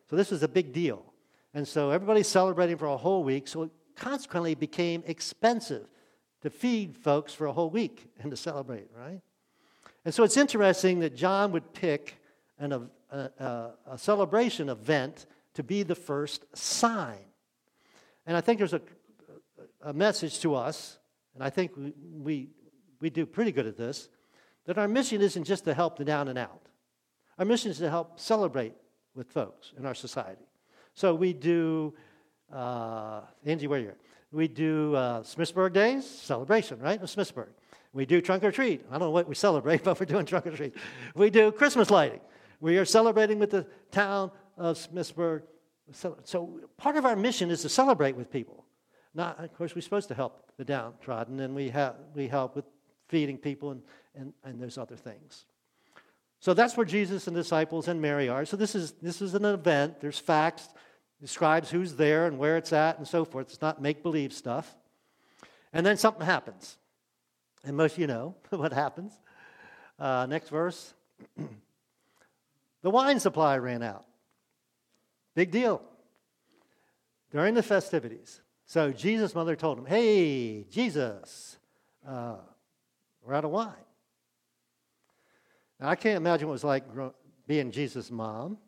So 0.08 0.16
this 0.16 0.30
was 0.30 0.42
a 0.42 0.48
big 0.48 0.72
deal. 0.72 1.04
And 1.52 1.68
so 1.68 1.90
everybody's 1.90 2.28
celebrating 2.28 2.78
for 2.78 2.86
a 2.86 2.96
whole 2.96 3.22
week, 3.22 3.46
so 3.46 3.64
it 3.64 3.70
consequently 3.96 4.54
became 4.54 5.02
expensive 5.06 5.86
to 6.40 6.50
feed 6.50 6.96
folks 6.96 7.32
for 7.32 7.46
a 7.46 7.52
whole 7.52 7.70
week 7.70 8.10
and 8.20 8.30
to 8.30 8.36
celebrate, 8.36 8.88
right? 8.96 9.20
And 10.04 10.14
so 10.14 10.22
it's 10.24 10.36
interesting 10.36 11.00
that 11.00 11.14
John 11.14 11.52
would 11.52 11.72
pick 11.72 12.16
an, 12.58 12.72
a, 12.72 13.16
a, 13.16 13.70
a 13.92 13.98
celebration 13.98 14.68
event 14.68 15.26
to 15.54 15.62
be 15.62 15.82
the 15.82 15.94
first 15.94 16.44
sign. 16.56 17.24
And 18.26 18.36
I 18.36 18.40
think 18.40 18.58
there's 18.58 18.74
a, 18.74 18.82
a 19.82 19.92
message 19.92 20.40
to 20.40 20.54
us, 20.54 20.98
and 21.34 21.42
I 21.42 21.50
think 21.50 21.76
we, 21.76 21.92
we, 22.00 22.48
we 23.00 23.10
do 23.10 23.26
pretty 23.26 23.52
good 23.52 23.66
at 23.66 23.76
this, 23.76 24.08
that 24.66 24.78
our 24.78 24.88
mission 24.88 25.20
isn't 25.20 25.44
just 25.44 25.64
to 25.64 25.74
help 25.74 25.96
the 25.96 26.04
down 26.04 26.28
and 26.28 26.38
out. 26.38 26.62
Our 27.38 27.44
mission 27.44 27.70
is 27.70 27.78
to 27.78 27.90
help 27.90 28.18
celebrate 28.18 28.74
with 29.14 29.30
folks 29.30 29.72
in 29.78 29.86
our 29.86 29.94
society. 29.94 30.46
So 30.94 31.14
we 31.14 31.32
do, 31.32 31.94
uh, 32.52 33.22
Angie, 33.44 33.66
where 33.66 33.80
are 33.80 33.82
you? 33.82 33.92
We 34.32 34.48
do 34.48 34.94
uh, 34.94 35.22
Smithsburg 35.22 35.72
Days, 35.72 36.06
celebration, 36.06 36.78
right? 36.80 37.00
Of 37.00 37.08
Smithsburg. 37.08 37.50
We 37.92 38.06
do 38.06 38.20
trunk 38.20 38.42
or 38.42 38.50
treat. 38.50 38.84
I 38.88 38.92
don't 38.92 39.00
know 39.00 39.10
what 39.10 39.28
we 39.28 39.34
celebrate, 39.34 39.84
but 39.84 39.98
we're 39.98 40.06
doing 40.06 40.26
trunk 40.26 40.46
or 40.46 40.56
treat. 40.56 40.74
We 41.14 41.30
do 41.30 41.52
Christmas 41.52 41.90
lighting. 41.90 42.20
We 42.60 42.78
are 42.78 42.84
celebrating 42.84 43.38
with 43.38 43.50
the 43.50 43.66
town 43.90 44.30
of 44.56 44.76
Smithsburg. 44.76 45.42
So, 45.92 46.60
part 46.76 46.96
of 46.96 47.04
our 47.04 47.14
mission 47.14 47.50
is 47.50 47.62
to 47.62 47.68
celebrate 47.68 48.16
with 48.16 48.30
people. 48.30 48.64
Not, 49.14 49.38
of 49.38 49.52
course, 49.54 49.74
we're 49.74 49.82
supposed 49.82 50.08
to 50.08 50.14
help 50.14 50.50
the 50.56 50.64
downtrodden, 50.64 51.40
and 51.40 51.54
we, 51.54 51.68
ha- 51.68 51.94
we 52.14 52.26
help 52.26 52.56
with 52.56 52.64
feeding 53.08 53.38
people 53.38 53.70
and 53.70 53.82
and, 54.14 54.32
and 54.44 54.60
there's 54.60 54.78
other 54.78 54.96
things. 54.96 55.44
So 56.40 56.54
that's 56.54 56.76
where 56.76 56.86
Jesus 56.86 57.26
and 57.26 57.34
disciples 57.34 57.88
and 57.88 58.00
Mary 58.00 58.28
are. 58.28 58.44
So 58.44 58.56
this 58.56 58.74
is, 58.74 58.92
this 59.02 59.22
is 59.22 59.34
an 59.34 59.44
event. 59.44 60.00
There's 60.00 60.18
facts, 60.18 60.68
describes 61.20 61.70
who's 61.70 61.96
there 61.96 62.26
and 62.26 62.38
where 62.38 62.56
it's 62.56 62.72
at 62.72 62.98
and 62.98 63.08
so 63.08 63.24
forth. 63.24 63.48
It's 63.48 63.62
not 63.62 63.80
make 63.80 64.02
believe 64.02 64.32
stuff. 64.32 64.74
And 65.72 65.84
then 65.84 65.96
something 65.96 66.24
happens. 66.24 66.76
And 67.64 67.76
most 67.76 67.92
of 67.92 67.98
you 67.98 68.06
know 68.06 68.34
what 68.50 68.72
happens. 68.72 69.18
Uh, 69.98 70.26
next 70.28 70.50
verse. 70.50 70.92
the 72.82 72.90
wine 72.90 73.20
supply 73.20 73.56
ran 73.56 73.82
out. 73.82 74.04
Big 75.34 75.50
deal. 75.50 75.82
During 77.32 77.54
the 77.54 77.62
festivities. 77.62 78.40
So 78.66 78.92
Jesus' 78.92 79.34
mother 79.34 79.56
told 79.56 79.78
him, 79.78 79.86
Hey, 79.86 80.64
Jesus, 80.70 81.56
uh, 82.06 82.36
we're 83.24 83.34
out 83.34 83.44
of 83.44 83.50
wine. 83.50 83.72
Now, 85.80 85.88
I 85.88 85.96
can't 85.96 86.16
imagine 86.16 86.46
what 86.46 86.52
it 86.52 86.54
was 86.54 86.64
like 86.64 86.84
being 87.46 87.70
Jesus' 87.70 88.10
mom, 88.10 88.58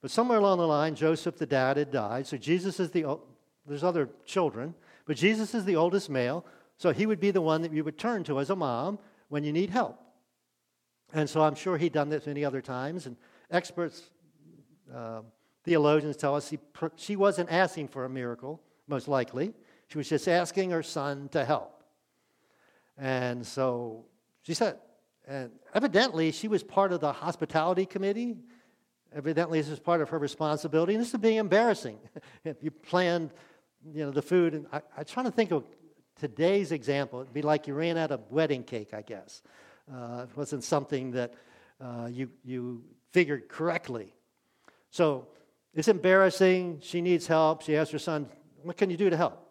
but 0.00 0.10
somewhere 0.10 0.38
along 0.38 0.58
the 0.58 0.66
line, 0.66 0.94
Joseph, 0.94 1.36
the 1.38 1.46
dad, 1.46 1.76
had 1.76 1.90
died. 1.90 2.26
So 2.26 2.36
Jesus 2.36 2.78
is 2.78 2.90
the, 2.90 3.18
there's 3.66 3.84
other 3.84 4.08
children, 4.24 4.74
but 5.06 5.16
Jesus 5.16 5.54
is 5.54 5.64
the 5.64 5.76
oldest 5.76 6.10
male, 6.10 6.44
so 6.76 6.92
he 6.92 7.06
would 7.06 7.20
be 7.20 7.30
the 7.30 7.40
one 7.40 7.62
that 7.62 7.72
you 7.72 7.84
would 7.84 7.98
turn 7.98 8.24
to 8.24 8.38
as 8.40 8.50
a 8.50 8.56
mom 8.56 8.98
when 9.28 9.44
you 9.44 9.52
need 9.52 9.70
help. 9.70 9.98
And 11.12 11.28
so 11.28 11.42
I'm 11.42 11.54
sure 11.54 11.78
he'd 11.78 11.92
done 11.92 12.08
this 12.08 12.26
many 12.26 12.44
other 12.44 12.60
times, 12.60 13.06
and 13.06 13.16
experts, 13.50 14.10
uh, 14.94 15.20
theologians 15.64 16.16
tell 16.16 16.34
us 16.34 16.48
he, 16.48 16.58
she 16.96 17.16
wasn't 17.16 17.50
asking 17.50 17.88
for 17.88 18.04
a 18.04 18.08
miracle, 18.08 18.60
most 18.86 19.08
likely. 19.08 19.54
She 19.88 19.98
was 19.98 20.08
just 20.08 20.28
asking 20.28 20.70
her 20.70 20.82
son 20.82 21.28
to 21.30 21.44
help. 21.44 21.73
And 22.96 23.46
so 23.46 24.04
she 24.42 24.54
said, 24.54 24.78
and 25.26 25.50
evidently, 25.74 26.32
she 26.32 26.48
was 26.48 26.62
part 26.62 26.92
of 26.92 27.00
the 27.00 27.12
hospitality 27.12 27.86
committee. 27.86 28.36
Evidently, 29.14 29.60
this 29.60 29.70
is 29.70 29.80
part 29.80 30.00
of 30.00 30.10
her 30.10 30.18
responsibility. 30.18 30.94
And 30.94 31.02
this 31.02 31.12
would 31.12 31.22
be 31.22 31.36
embarrassing 31.36 31.98
if 32.44 32.62
you 32.62 32.70
planned, 32.70 33.32
you 33.92 34.04
know, 34.04 34.10
the 34.10 34.22
food. 34.22 34.54
And 34.54 34.66
I, 34.72 34.82
I'm 34.96 35.04
trying 35.04 35.26
to 35.26 35.32
think 35.32 35.50
of 35.50 35.64
today's 36.16 36.72
example. 36.72 37.20
It'd 37.20 37.32
be 37.32 37.42
like 37.42 37.66
you 37.66 37.74
ran 37.74 37.96
out 37.96 38.10
of 38.10 38.20
wedding 38.30 38.64
cake, 38.64 38.92
I 38.92 39.02
guess. 39.02 39.42
Uh, 39.92 40.26
it 40.28 40.36
wasn't 40.36 40.64
something 40.64 41.12
that 41.12 41.34
uh, 41.80 42.08
you, 42.10 42.30
you 42.44 42.84
figured 43.12 43.48
correctly. 43.48 44.14
So 44.90 45.28
it's 45.74 45.88
embarrassing. 45.88 46.80
She 46.82 47.00
needs 47.00 47.26
help. 47.26 47.62
She 47.62 47.76
asks 47.76 47.92
her 47.92 47.98
son, 47.98 48.28
What 48.62 48.76
can 48.76 48.90
you 48.90 48.96
do 48.96 49.10
to 49.10 49.16
help? 49.16 49.43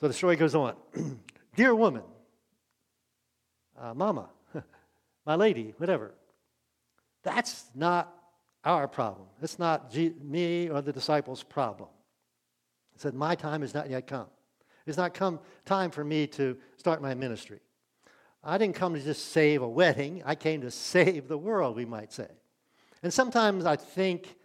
So 0.00 0.08
the 0.08 0.14
story 0.14 0.36
goes 0.36 0.54
on. 0.54 0.76
Dear 1.56 1.74
woman, 1.74 2.02
uh, 3.78 3.94
mama, 3.94 4.28
my 5.26 5.34
lady, 5.34 5.74
whatever. 5.78 6.14
That's 7.22 7.64
not 7.74 8.12
our 8.64 8.88
problem. 8.88 9.28
It's 9.42 9.58
not 9.58 9.90
G- 9.90 10.14
me 10.20 10.68
or 10.68 10.82
the 10.82 10.92
disciples' 10.92 11.42
problem. 11.42 11.88
He 12.92 12.98
said, 12.98 13.14
My 13.14 13.34
time 13.34 13.60
has 13.60 13.74
not 13.74 13.88
yet 13.90 14.06
come. 14.06 14.26
It's 14.86 14.96
not 14.96 15.14
come 15.14 15.40
time 15.64 15.90
for 15.90 16.04
me 16.04 16.26
to 16.28 16.56
start 16.76 17.00
my 17.00 17.14
ministry. 17.14 17.60
I 18.42 18.58
didn't 18.58 18.74
come 18.74 18.94
to 18.94 19.00
just 19.00 19.32
save 19.32 19.62
a 19.62 19.68
wedding, 19.68 20.22
I 20.26 20.34
came 20.34 20.60
to 20.60 20.70
save 20.70 21.28
the 21.28 21.38
world, 21.38 21.76
we 21.76 21.86
might 21.86 22.12
say. 22.12 22.28
And 23.02 23.12
sometimes 23.12 23.64
I 23.64 23.76
think 23.76 24.36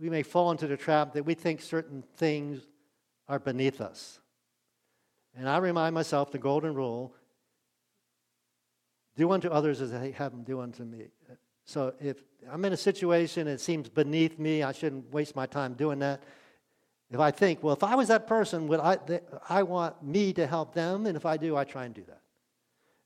we 0.00 0.08
may 0.08 0.22
fall 0.22 0.50
into 0.50 0.66
the 0.66 0.76
trap 0.76 1.12
that 1.14 1.24
we 1.24 1.34
think 1.34 1.60
certain 1.60 2.04
things 2.16 2.60
are 3.28 3.38
beneath 3.38 3.80
us. 3.80 4.20
And 5.36 5.48
I 5.48 5.58
remind 5.58 5.94
myself 5.94 6.30
the 6.30 6.38
golden 6.38 6.74
rule 6.74 7.14
do 9.16 9.30
unto 9.30 9.48
others 9.48 9.80
as 9.80 9.92
I 9.92 10.10
have 10.12 10.32
them 10.32 10.42
do 10.42 10.60
unto 10.60 10.84
me. 10.84 11.06
So 11.64 11.94
if 12.00 12.22
I'm 12.50 12.64
in 12.64 12.72
a 12.72 12.76
situation 12.76 13.48
it 13.48 13.60
seems 13.60 13.88
beneath 13.88 14.38
me, 14.38 14.62
I 14.62 14.72
shouldn't 14.72 15.12
waste 15.12 15.34
my 15.34 15.46
time 15.46 15.74
doing 15.74 16.00
that. 16.00 16.22
If 17.10 17.20
I 17.20 17.30
think, 17.30 17.62
well, 17.62 17.74
if 17.74 17.84
I 17.84 17.94
was 17.94 18.08
that 18.08 18.26
person, 18.26 18.66
would 18.68 18.80
I, 18.80 18.98
I 19.48 19.62
want 19.62 20.02
me 20.02 20.32
to 20.32 20.46
help 20.46 20.74
them, 20.74 21.06
and 21.06 21.16
if 21.16 21.26
I 21.26 21.36
do, 21.36 21.56
I 21.56 21.64
try 21.64 21.84
and 21.84 21.94
do 21.94 22.02
that. 22.08 22.22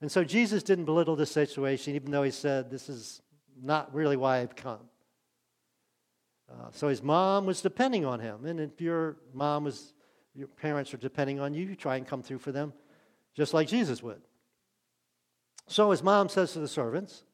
And 0.00 0.10
so 0.10 0.24
Jesus 0.24 0.62
didn't 0.62 0.84
belittle 0.84 1.16
this 1.16 1.30
situation, 1.30 1.94
even 1.94 2.10
though 2.10 2.22
he 2.22 2.30
said, 2.30 2.70
this 2.70 2.88
is 2.88 3.20
not 3.60 3.92
really 3.92 4.16
why 4.16 4.38
I've 4.38 4.54
come. 4.54 4.78
Uh, 6.50 6.68
so 6.72 6.88
his 6.88 7.02
mom 7.02 7.44
was 7.44 7.60
depending 7.60 8.06
on 8.06 8.20
him. 8.20 8.46
And 8.46 8.60
if 8.60 8.80
your 8.80 9.16
mom 9.34 9.64
was, 9.64 9.92
your 10.38 10.46
parents 10.46 10.94
are 10.94 10.98
depending 10.98 11.40
on 11.40 11.52
you, 11.52 11.66
you 11.66 11.74
try 11.74 11.96
and 11.96 12.06
come 12.06 12.22
through 12.22 12.38
for 12.38 12.52
them, 12.52 12.72
just 13.34 13.52
like 13.52 13.66
Jesus 13.66 14.02
would. 14.04 14.22
So 15.66 15.90
his 15.90 16.00
mom 16.00 16.28
says 16.28 16.52
to 16.52 16.60
the 16.60 16.68
servants, 16.68 17.24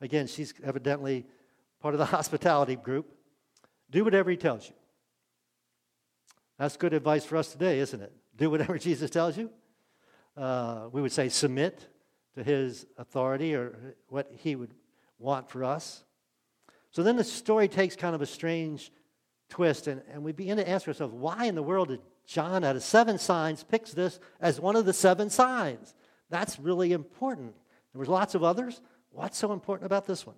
again, 0.00 0.26
she's 0.26 0.52
evidently 0.64 1.26
part 1.80 1.94
of 1.94 1.98
the 1.98 2.04
hospitality 2.16 2.74
group, 2.74 3.06
do 3.88 4.02
whatever 4.02 4.30
he 4.30 4.36
tells 4.36 4.68
you. 4.68 4.74
That's 6.58 6.76
good 6.76 6.92
advice 6.92 7.24
for 7.24 7.36
us 7.36 7.52
today, 7.52 7.78
isn't 7.78 8.02
it? 8.02 8.12
Do 8.36 8.50
whatever 8.50 8.76
Jesus 8.78 9.10
tells 9.10 9.38
you. 9.38 9.48
Uh, 10.36 10.88
we 10.90 11.00
would 11.00 11.12
say 11.12 11.28
submit 11.28 11.86
to 12.34 12.42
his 12.42 12.84
authority 12.98 13.54
or 13.54 13.94
what 14.08 14.28
he 14.38 14.56
would 14.56 14.74
want 15.20 15.48
for 15.48 15.62
us. 15.62 16.02
So 16.90 17.04
then 17.04 17.16
the 17.16 17.24
story 17.24 17.68
takes 17.68 17.94
kind 17.94 18.16
of 18.16 18.22
a 18.22 18.26
strange 18.26 18.90
twist, 19.48 19.86
and, 19.86 20.02
and 20.12 20.24
we 20.24 20.32
begin 20.32 20.56
to 20.56 20.68
ask 20.68 20.88
ourselves 20.88 21.14
why 21.14 21.44
in 21.44 21.54
the 21.54 21.62
world 21.62 21.88
did 21.88 22.00
John, 22.30 22.62
out 22.62 22.76
of 22.76 22.84
seven 22.84 23.18
signs, 23.18 23.64
picks 23.64 23.90
this 23.90 24.20
as 24.40 24.60
one 24.60 24.76
of 24.76 24.84
the 24.84 24.92
seven 24.92 25.30
signs? 25.30 25.96
That's 26.28 26.60
really 26.60 26.92
important. 26.92 27.56
There 27.92 27.98
was 27.98 28.08
lots 28.08 28.36
of 28.36 28.44
others. 28.44 28.80
What's 29.10 29.36
so 29.36 29.52
important 29.52 29.86
about 29.86 30.06
this 30.06 30.24
one? 30.24 30.36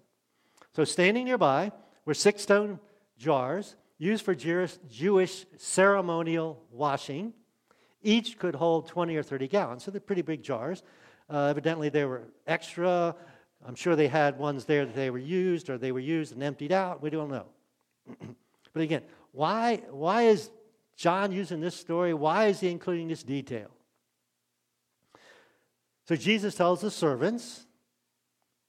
So 0.75 0.85
standing 0.85 1.27
nearby 1.27 1.71
were 2.07 2.15
six 2.15 2.41
stone 2.41 2.81
jars 3.19 3.77
used 3.99 4.25
for 4.25 4.35
Jewish 4.35 5.45
ceremonial 5.59 6.65
washing. 6.71 7.35
Each 8.03 8.39
could 8.39 8.55
hold 8.55 8.89
20 8.89 9.15
or 9.15 9.23
30 9.23 9.49
gallons, 9.49 9.85
so 9.85 9.91
they're 9.91 10.01
pretty 10.01 10.23
big 10.23 10.43
jars. 10.43 10.83
Uh, 11.29 11.49
evidently, 11.51 11.91
they 11.91 12.07
were 12.07 12.23
extra. 12.47 13.15
I'm 13.67 13.75
sure 13.75 13.97
they 13.97 14.09
had 14.09 14.39
ones 14.39 14.65
there 14.65 14.87
that 14.87 14.95
they 14.95 15.11
were 15.11 15.19
used 15.19 15.69
or 15.69 15.77
they 15.77 15.93
were 15.93 16.01
used 16.01 16.33
and 16.33 16.43
emptied 16.43 16.73
out. 16.73 17.03
We 17.03 17.11
don't 17.11 17.29
know. 17.29 17.45
but 18.73 18.81
again, 18.81 19.03
why, 19.33 19.83
why 19.91 20.23
is 20.23 20.51
John 21.03 21.33
using 21.33 21.61
this 21.61 21.75
story? 21.75 22.15
Why 22.15 22.47
is 22.47 22.61
he 22.61 22.71
including 22.71 23.09
this 23.09 23.25
detail? 23.25 23.71
So 26.07 26.15
Jesus 26.15 26.55
tells 26.55 26.81
the 26.81 26.93
servants 26.93 27.67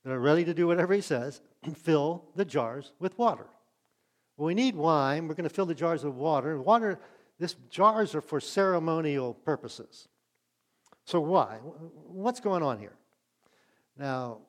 that 0.04 0.12
are 0.12 0.20
ready 0.20 0.44
to 0.46 0.54
do 0.56 0.66
whatever 0.66 0.96
he 0.96 1.02
says, 1.02 1.42
fill 1.76 2.26
the 2.36 2.44
jars 2.44 2.92
with 2.98 3.16
water. 3.20 3.46
Well, 4.36 4.48
we 4.48 4.56
need 4.56 4.76
wine. 4.76 5.28
We're 5.28 5.36
going 5.36 5.48
to 5.48 5.54
fill 5.54 5.68
the 5.68 5.76
jars 5.76 6.04
with 6.04 6.16
water. 6.16 6.60
Water, 6.60 7.00
this 7.38 7.56
jars 7.70 8.16
are 8.16 8.22
for 8.22 8.40
ceremonial 8.40 9.36
purposes. 9.36 10.08
So 11.06 11.20
why? 11.20 11.58
What's 12.08 12.40
going 12.40 12.64
on 12.64 12.80
here? 12.80 12.96
Now, 13.96 14.40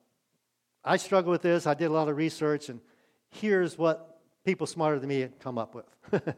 I 0.83 0.97
struggle 0.97 1.31
with 1.31 1.43
this. 1.43 1.67
I 1.67 1.75
did 1.75 1.91
a 1.91 1.93
lot 1.93 2.09
of 2.09 2.17
research, 2.17 2.71
and 2.71 2.81
here's 3.29 3.77
what 3.77 4.21
people 4.43 4.67
smarter 4.67 4.99
than 4.99 5.11
me 5.11 5.29
come 5.39 5.59
up 5.59 5.75
with. 5.75 5.85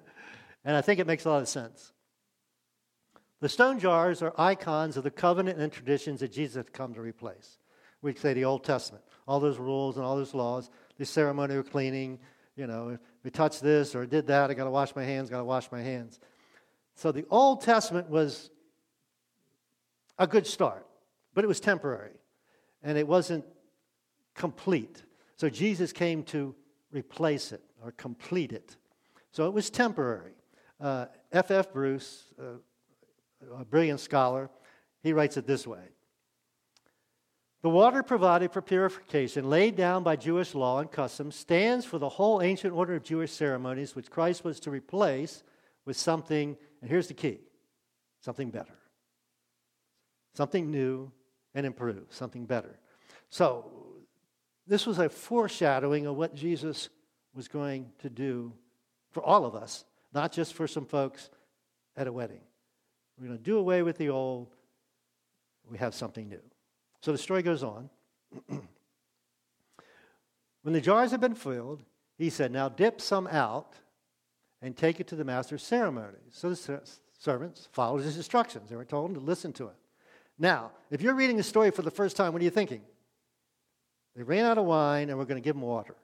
and 0.67 0.77
I 0.77 0.83
think 0.83 0.99
it 0.99 1.07
makes 1.07 1.25
a 1.25 1.31
lot 1.31 1.41
of 1.41 1.49
sense. 1.49 1.93
The 3.41 3.49
stone 3.49 3.79
jars 3.79 4.21
are 4.21 4.35
icons 4.37 4.97
of 4.97 5.05
the 5.05 5.11
covenant 5.11 5.61
and 5.61 5.73
traditions 5.73 6.21
that 6.21 6.33
Jesus 6.33 6.57
had 6.57 6.73
come 6.73 6.93
to 6.95 7.01
replace. 7.01 7.59
We 8.03 8.15
say 8.15 8.35
the 8.35 8.45
Old 8.45 8.65
Testament, 8.65 9.05
all 9.29 9.39
those 9.39 9.59
rules 9.59 9.97
and 9.97 10.05
all 10.05 10.17
those 10.17 10.35
laws, 10.35 10.69
the 10.99 11.07
ceremonial 11.07 11.63
cleaning, 11.63 12.19
you 12.57 12.67
know, 12.67 12.89
if 12.89 13.01
we 13.23 13.31
touch 13.31 13.61
this 13.61 13.95
or 13.95 14.07
did 14.07 14.27
that, 14.27 14.51
I 14.51 14.55
got 14.55 14.65
to 14.65 14.71
wash 14.71 14.95
my 14.97 15.05
hands, 15.05 15.31
got 15.31 15.39
to 15.39 15.45
wash 15.45 15.71
my 15.71 15.83
hands. 15.83 16.19
So 16.97 17.13
the 17.13 17.27
Old 17.31 17.61
Testament 17.61 18.11
was 18.11 18.51
a 20.19 20.27
good 20.27 20.47
start, 20.47 20.87
but 21.33 21.45
it 21.45 21.47
was 21.47 21.61
temporary 21.61 22.17
and 22.83 22.99
it 22.99 23.07
wasn't 23.07 23.45
complete. 24.35 25.05
So 25.37 25.49
Jesus 25.49 25.93
came 25.93 26.25
to 26.25 26.57
replace 26.91 27.53
it 27.53 27.63
or 27.85 27.93
complete 27.93 28.53
it. 28.53 28.77
So 29.31 29.47
it 29.47 29.53
was 29.53 29.71
temporary. 29.71 30.33
F.F. 30.81 31.51
Uh, 31.51 31.55
F. 31.55 31.73
Bruce, 31.73 32.25
uh, 32.39 33.55
a 33.59 33.65
brilliant 33.65 34.01
scholar, 34.01 34.51
he 35.03 35.13
writes 35.13 35.37
it 35.37 35.47
this 35.47 35.67
way 35.67 35.85
The 37.63 37.71
water 37.71 38.03
provided 38.03 38.53
for 38.53 38.61
purification, 38.61 39.49
laid 39.49 39.77
down 39.77 40.03
by 40.03 40.17
Jewish 40.17 40.55
law 40.55 40.81
and 40.81 40.91
custom, 40.91 41.31
stands 41.31 41.85
for 41.85 41.99
the 41.99 42.09
whole 42.09 42.43
ancient 42.43 42.75
order 42.75 42.95
of 42.95 43.03
Jewish 43.03 43.33
ceremonies, 43.33 43.95
which 43.95 44.11
Christ 44.11 44.45
was 44.45 44.61
to 44.61 44.71
replace 44.71 45.43
with 45.85 45.97
something, 45.97 46.57
and 46.81 46.91
here's 46.91 47.09
the 47.09 47.15
key 47.15 47.41
something 48.21 48.51
better. 48.51 48.75
Something 50.35 50.71
new 50.71 51.11
and 51.55 51.65
improved, 51.65 52.13
something 52.13 52.45
better. 52.45 52.79
So, 53.31 53.71
this 54.67 54.85
was 54.85 54.99
a 54.99 55.09
foreshadowing 55.09 56.07
of 56.07 56.17
what 56.17 56.35
Jesus 56.35 56.89
was 57.35 57.47
going 57.49 57.93
to 58.01 58.11
do 58.11 58.53
for 59.13 59.23
all 59.23 59.47
of 59.47 59.55
us, 59.55 59.85
not 60.17 60.33
just 60.33 60.55
for 60.55 60.67
some 60.67 60.87
folks 60.87 61.29
at 61.95 62.07
a 62.07 62.13
wedding. 62.13 62.41
We're 63.19 63.27
going 63.27 63.39
to 63.39 63.45
do 63.45 63.59
away 63.59 63.83
with 63.83 63.99
the 63.99 64.09
old, 64.09 64.49
we 65.71 65.77
have 65.77 65.95
something 65.95 66.27
new. 66.27 66.41
So 67.03 67.13
the 67.13 67.19
story 67.19 67.43
goes 67.43 67.63
on. 67.63 67.91
when 70.63 70.73
the 70.73 70.81
jars 70.81 71.11
had 71.11 71.21
been 71.21 71.35
filled, 71.35 71.83
he 72.17 72.31
said, 72.31 72.51
Now 72.51 72.71
dip 72.71 73.01
some 73.01 73.27
out 73.27 73.75
and 74.63 74.75
take 74.75 75.01
it 75.01 75.07
to 75.09 75.17
the 75.17 75.25
master's 75.25 75.63
ceremonies. 75.63 76.33
So 76.33 76.49
the 76.49 76.81
servants 77.19 77.69
followed 77.73 78.03
his 78.03 78.17
instructions. 78.17 78.71
They 78.71 78.77
were 78.77 78.87
told 78.87 79.13
to 79.15 79.21
listen 79.21 79.53
to 79.55 79.67
it. 79.67 79.77
Now, 80.39 80.73
if 80.91 81.03
you're 81.03 81.15
reading 81.15 81.37
the 81.37 81.43
story 81.43 81.71
for 81.71 81.83
the 81.83 81.91
first 81.91 82.17
time, 82.17 82.33
what 82.33 82.41
are 82.41 82.45
you 82.45 82.51
thinking? 82.51 82.81
They 84.17 84.23
ran 84.23 84.47
out 84.47 84.57
of 84.57 84.65
wine 84.65 85.11
and 85.11 85.19
we're 85.19 85.27
going 85.27 85.41
to 85.41 85.45
give 85.45 85.57
them 85.57 85.63
water. 85.63 85.95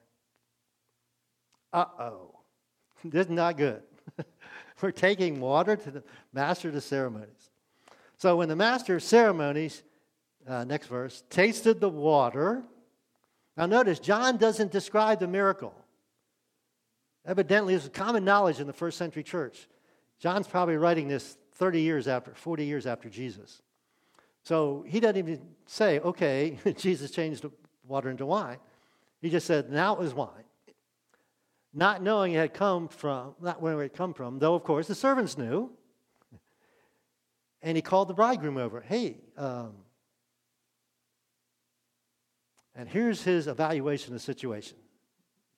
Uh 1.73 1.87
oh. 1.99 2.29
This 3.05 3.27
is 3.27 3.33
not 3.33 3.57
good. 3.57 3.83
We're 4.83 4.91
taking 4.91 5.41
water 5.41 5.77
to 5.77 5.91
the 5.91 6.03
master 6.33 6.69
of 6.69 6.75
the 6.75 6.81
ceremonies. 6.81 7.51
So 8.17 8.37
when 8.37 8.49
the 8.49 8.57
master 8.57 8.97
of 8.97 9.03
ceremonies, 9.03 9.83
uh, 10.47 10.65
next 10.65 10.89
verse, 10.89 11.23
tasted 11.31 11.81
the 11.81 11.89
water. 11.89 12.63
Now 13.57 13.67
notice, 13.67 13.99
John 13.99 14.37
doesn't 14.37 14.73
describe 14.73 15.21
the 15.21 15.29
miracle. 15.29 15.75
Evidently, 17.25 17.75
this 17.75 17.85
was 17.85 17.91
common 17.93 18.25
knowledge 18.25 18.59
in 18.59 18.67
the 18.67 18.73
first 18.73 18.99
century 18.99 19.23
church. 19.23 19.69
John's 20.19 20.49
probably 20.49 20.77
writing 20.77 21.09
this 21.09 21.37
30 21.55 21.81
years 21.81 22.09
after, 22.09 22.35
40 22.35 22.65
years 22.65 22.87
after 22.87 23.09
Jesus. 23.09 23.63
So 24.43 24.85
he 24.89 24.99
doesn't 24.99 25.17
even 25.17 25.41
say, 25.67 26.01
okay, 26.01 26.59
Jesus 26.77 27.11
changed 27.11 27.47
water 27.87 28.11
into 28.11 28.27
wine. 28.27 28.59
He 29.21 29.31
just 29.31 29.47
said, 29.47 29.71
now 29.71 29.95
it 29.95 30.01
was 30.01 30.15
wine. 30.15 30.45
Not 31.75 32.03
knowing 32.03 32.33
it 32.33 32.37
had 32.37 32.55
come 32.55 32.89
from, 32.89 33.35
not 33.41 33.63
where 33.63 33.81
it 33.81 33.83
had 33.83 33.95
come 33.95 34.13
from, 34.13 34.39
though, 34.39 34.55
of 34.55 34.63
course, 34.63 34.87
the 34.87 34.95
servants 34.95 35.39
knew. 35.39 35.71
And 37.63 37.77
he 37.77 37.83
called 37.83 38.09
the 38.09 38.15
bridegroom 38.15 38.57
over. 38.59 38.81
Hey, 38.81 39.19
um, 39.37 39.73
and 42.75 42.89
here's 42.89 43.23
his 43.23 43.47
evaluation 43.47 44.13
of 44.13 44.21
the 44.21 44.25
situation. 44.25 44.77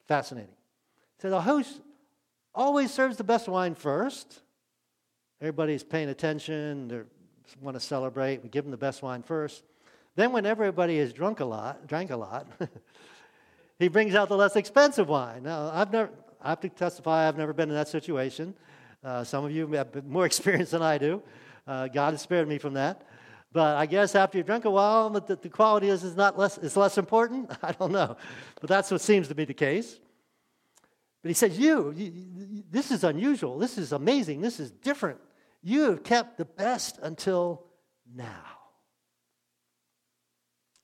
Fascinating. 0.07 0.51
He 0.51 1.23
said, 1.23 1.33
The 1.33 1.41
host 1.41 1.81
always 2.55 2.93
serves 2.93 3.17
the 3.17 3.25
best 3.25 3.49
wine 3.49 3.75
first. 3.75 4.41
Everybody's 5.41 5.83
paying 5.83 6.09
attention. 6.09 6.89
They 6.89 7.01
want 7.61 7.77
to 7.77 7.81
celebrate. 7.81 8.43
We 8.43 8.49
give 8.49 8.65
them 8.65 8.71
the 8.71 8.77
best 8.77 9.03
wine 9.03 9.23
first. 9.23 9.65
Then, 10.17 10.33
when 10.33 10.47
everybody 10.47 10.99
has 10.99 11.13
drunk 11.13 11.41
a 11.41 11.45
lot, 11.45 11.87
drank 11.87 12.11
a 12.11 12.17
lot, 12.17 12.47
he 13.79 13.89
brings 13.89 14.15
out 14.15 14.29
the 14.29 14.37
less 14.37 14.57
expensive 14.57 15.09
wine. 15.09 15.43
Now, 15.43 15.71
I've 15.73 15.93
never, 15.93 16.11
I 16.41 16.51
have 16.51 16.61
to 16.61 16.69
testify, 16.69 17.27
I've 17.27 17.37
never 17.37 17.53
been 17.53 17.69
in 17.69 17.75
that 17.75 17.89
situation. 17.89 18.55
Uh, 19.03 19.25
some 19.25 19.45
of 19.45 19.51
you 19.51 19.67
have 19.69 20.05
more 20.07 20.27
experience 20.31 20.71
than 20.71 20.83
I 20.83 20.99
do. 20.99 21.23
Uh, 21.67 21.89
God 21.89 22.13
has 22.13 22.23
spared 22.23 22.49
me 22.49 22.59
from 22.59 22.75
that. 22.75 23.07
But 23.53 23.77
I 23.77 23.87
guess 23.87 24.15
after 24.17 24.37
you've 24.37 24.51
a 24.51 24.71
while, 24.71 25.11
the, 25.11 25.37
the 25.37 25.49
quality 25.49 25.89
is, 25.89 26.03
is 26.03 26.17
not 26.17 26.37
less, 26.37 26.59
is 26.59 26.77
less 26.77 26.99
important. 26.99 27.51
I 27.63 27.73
don't 27.73 27.93
know. 27.93 28.17
But 28.61 28.69
that's 28.69 28.91
what 28.91 29.01
seems 29.01 29.29
to 29.29 29.35
be 29.35 29.45
the 29.45 29.55
case. 29.55 29.99
But 31.23 31.29
he 31.31 31.35
says, 31.35 31.59
you, 31.59 31.93
you, 31.97 32.13
this 32.71 32.91
is 32.91 33.05
unusual. 33.05 33.59
This 33.59 33.79
is 33.79 33.93
amazing. 33.93 34.41
This 34.41 34.61
is 34.61 34.71
different. 34.71 35.19
You 35.63 35.83
have 35.91 36.03
kept 36.03 36.37
the 36.37 36.45
best 36.45 36.99
until 37.01 37.65
now. 38.15 38.45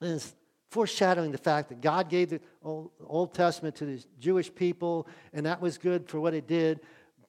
And 0.00 0.14
it's 0.14 0.32
foreshadowing 0.70 1.32
the 1.32 1.38
fact 1.38 1.68
that 1.68 1.80
God 1.80 2.08
gave 2.08 2.30
the 2.30 2.40
Old, 2.62 3.34
Testament 3.34 3.74
to 3.76 3.86
the 3.86 4.04
Jewish 4.18 4.54
people, 4.54 5.08
and 5.32 5.46
that 5.46 5.60
was 5.60 5.78
good 5.78 6.08
for 6.08 6.20
what 6.20 6.34
it 6.34 6.46
did, 6.46 6.80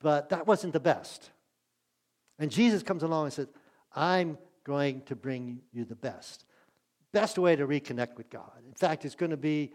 but 0.01 0.29
that 0.29 0.45
wasn't 0.45 0.73
the 0.73 0.79
best. 0.79 1.29
And 2.37 2.51
Jesus 2.51 2.83
comes 2.83 3.03
along 3.03 3.25
and 3.25 3.33
says, 3.33 3.47
I'm 3.95 4.37
going 4.63 5.01
to 5.03 5.15
bring 5.15 5.61
you 5.71 5.85
the 5.85 5.95
best. 5.95 6.45
Best 7.11 7.37
way 7.37 7.55
to 7.55 7.65
reconnect 7.65 8.17
with 8.17 8.29
God. 8.29 8.51
In 8.67 8.73
fact, 8.73 9.05
it's 9.05 9.15
going 9.15 9.31
to 9.31 9.37
be 9.37 9.73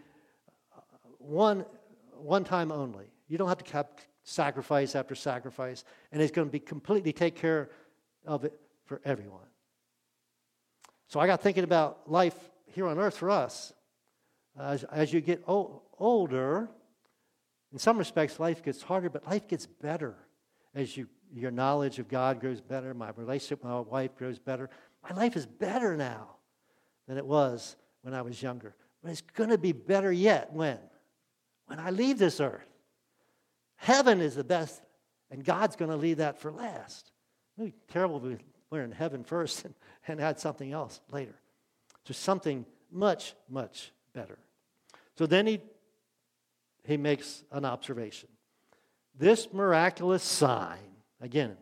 uh, 0.75 0.81
one, 1.17 1.65
one 2.13 2.43
time 2.43 2.71
only. 2.71 3.05
You 3.27 3.37
don't 3.37 3.47
have 3.47 3.63
to 3.63 3.73
have 3.73 3.87
sacrifice 4.23 4.95
after 4.95 5.15
sacrifice, 5.15 5.83
and 6.11 6.21
it's 6.21 6.31
going 6.31 6.47
to 6.47 6.51
be 6.51 6.59
completely 6.59 7.13
take 7.13 7.35
care 7.35 7.69
of 8.25 8.43
it 8.43 8.59
for 8.85 9.01
everyone. 9.05 9.41
So 11.07 11.19
I 11.19 11.27
got 11.27 11.41
thinking 11.41 11.63
about 11.63 12.11
life 12.11 12.35
here 12.65 12.87
on 12.87 12.99
earth 12.99 13.17
for 13.17 13.29
us. 13.29 13.71
As, 14.59 14.83
as 14.85 15.13
you 15.13 15.21
get 15.21 15.43
o- 15.47 15.81
older, 15.97 16.69
in 17.71 17.79
some 17.79 17.97
respects, 17.97 18.39
life 18.39 18.63
gets 18.63 18.81
harder, 18.81 19.09
but 19.09 19.27
life 19.27 19.47
gets 19.47 19.65
better 19.65 20.15
as 20.73 20.95
you, 20.95 21.07
your 21.33 21.51
knowledge 21.51 21.99
of 21.99 22.07
God 22.07 22.39
grows 22.39 22.61
better. 22.61 22.93
My 22.93 23.11
relationship 23.15 23.63
with 23.63 23.71
my 23.71 23.79
wife 23.79 24.15
grows 24.15 24.39
better. 24.39 24.69
My 25.07 25.15
life 25.15 25.35
is 25.35 25.45
better 25.45 25.97
now 25.97 26.37
than 27.07 27.17
it 27.17 27.25
was 27.25 27.75
when 28.01 28.13
I 28.13 28.21
was 28.21 28.41
younger. 28.41 28.75
But 29.01 29.11
it's 29.11 29.21
going 29.21 29.49
to 29.49 29.57
be 29.57 29.71
better 29.71 30.11
yet 30.11 30.53
when? 30.53 30.79
When 31.65 31.79
I 31.79 31.89
leave 31.89 32.17
this 32.17 32.39
earth. 32.39 32.67
Heaven 33.75 34.21
is 34.21 34.35
the 34.35 34.43
best, 34.43 34.81
and 35.29 35.43
God's 35.43 35.75
going 35.75 35.91
to 35.91 35.97
leave 35.97 36.17
that 36.17 36.39
for 36.39 36.51
last. 36.51 37.11
It 37.57 37.61
would 37.61 37.71
be 37.71 37.77
terrible 37.91 38.25
if 38.25 38.39
we 38.69 38.79
are 38.79 38.83
in 38.83 38.91
heaven 38.91 39.23
first 39.23 39.65
and, 39.65 39.73
and 40.07 40.19
had 40.19 40.39
something 40.39 40.71
else 40.71 41.01
later. 41.11 41.35
So 42.05 42.13
something 42.13 42.65
much, 42.91 43.33
much 43.49 43.91
better. 44.13 44.39
So 45.17 45.25
then 45.25 45.47
he, 45.47 45.61
he 46.83 46.97
makes 46.97 47.43
an 47.51 47.65
observation. 47.65 48.29
This 49.17 49.51
miraculous 49.51 50.23
sign, 50.23 50.77
again, 51.19 51.57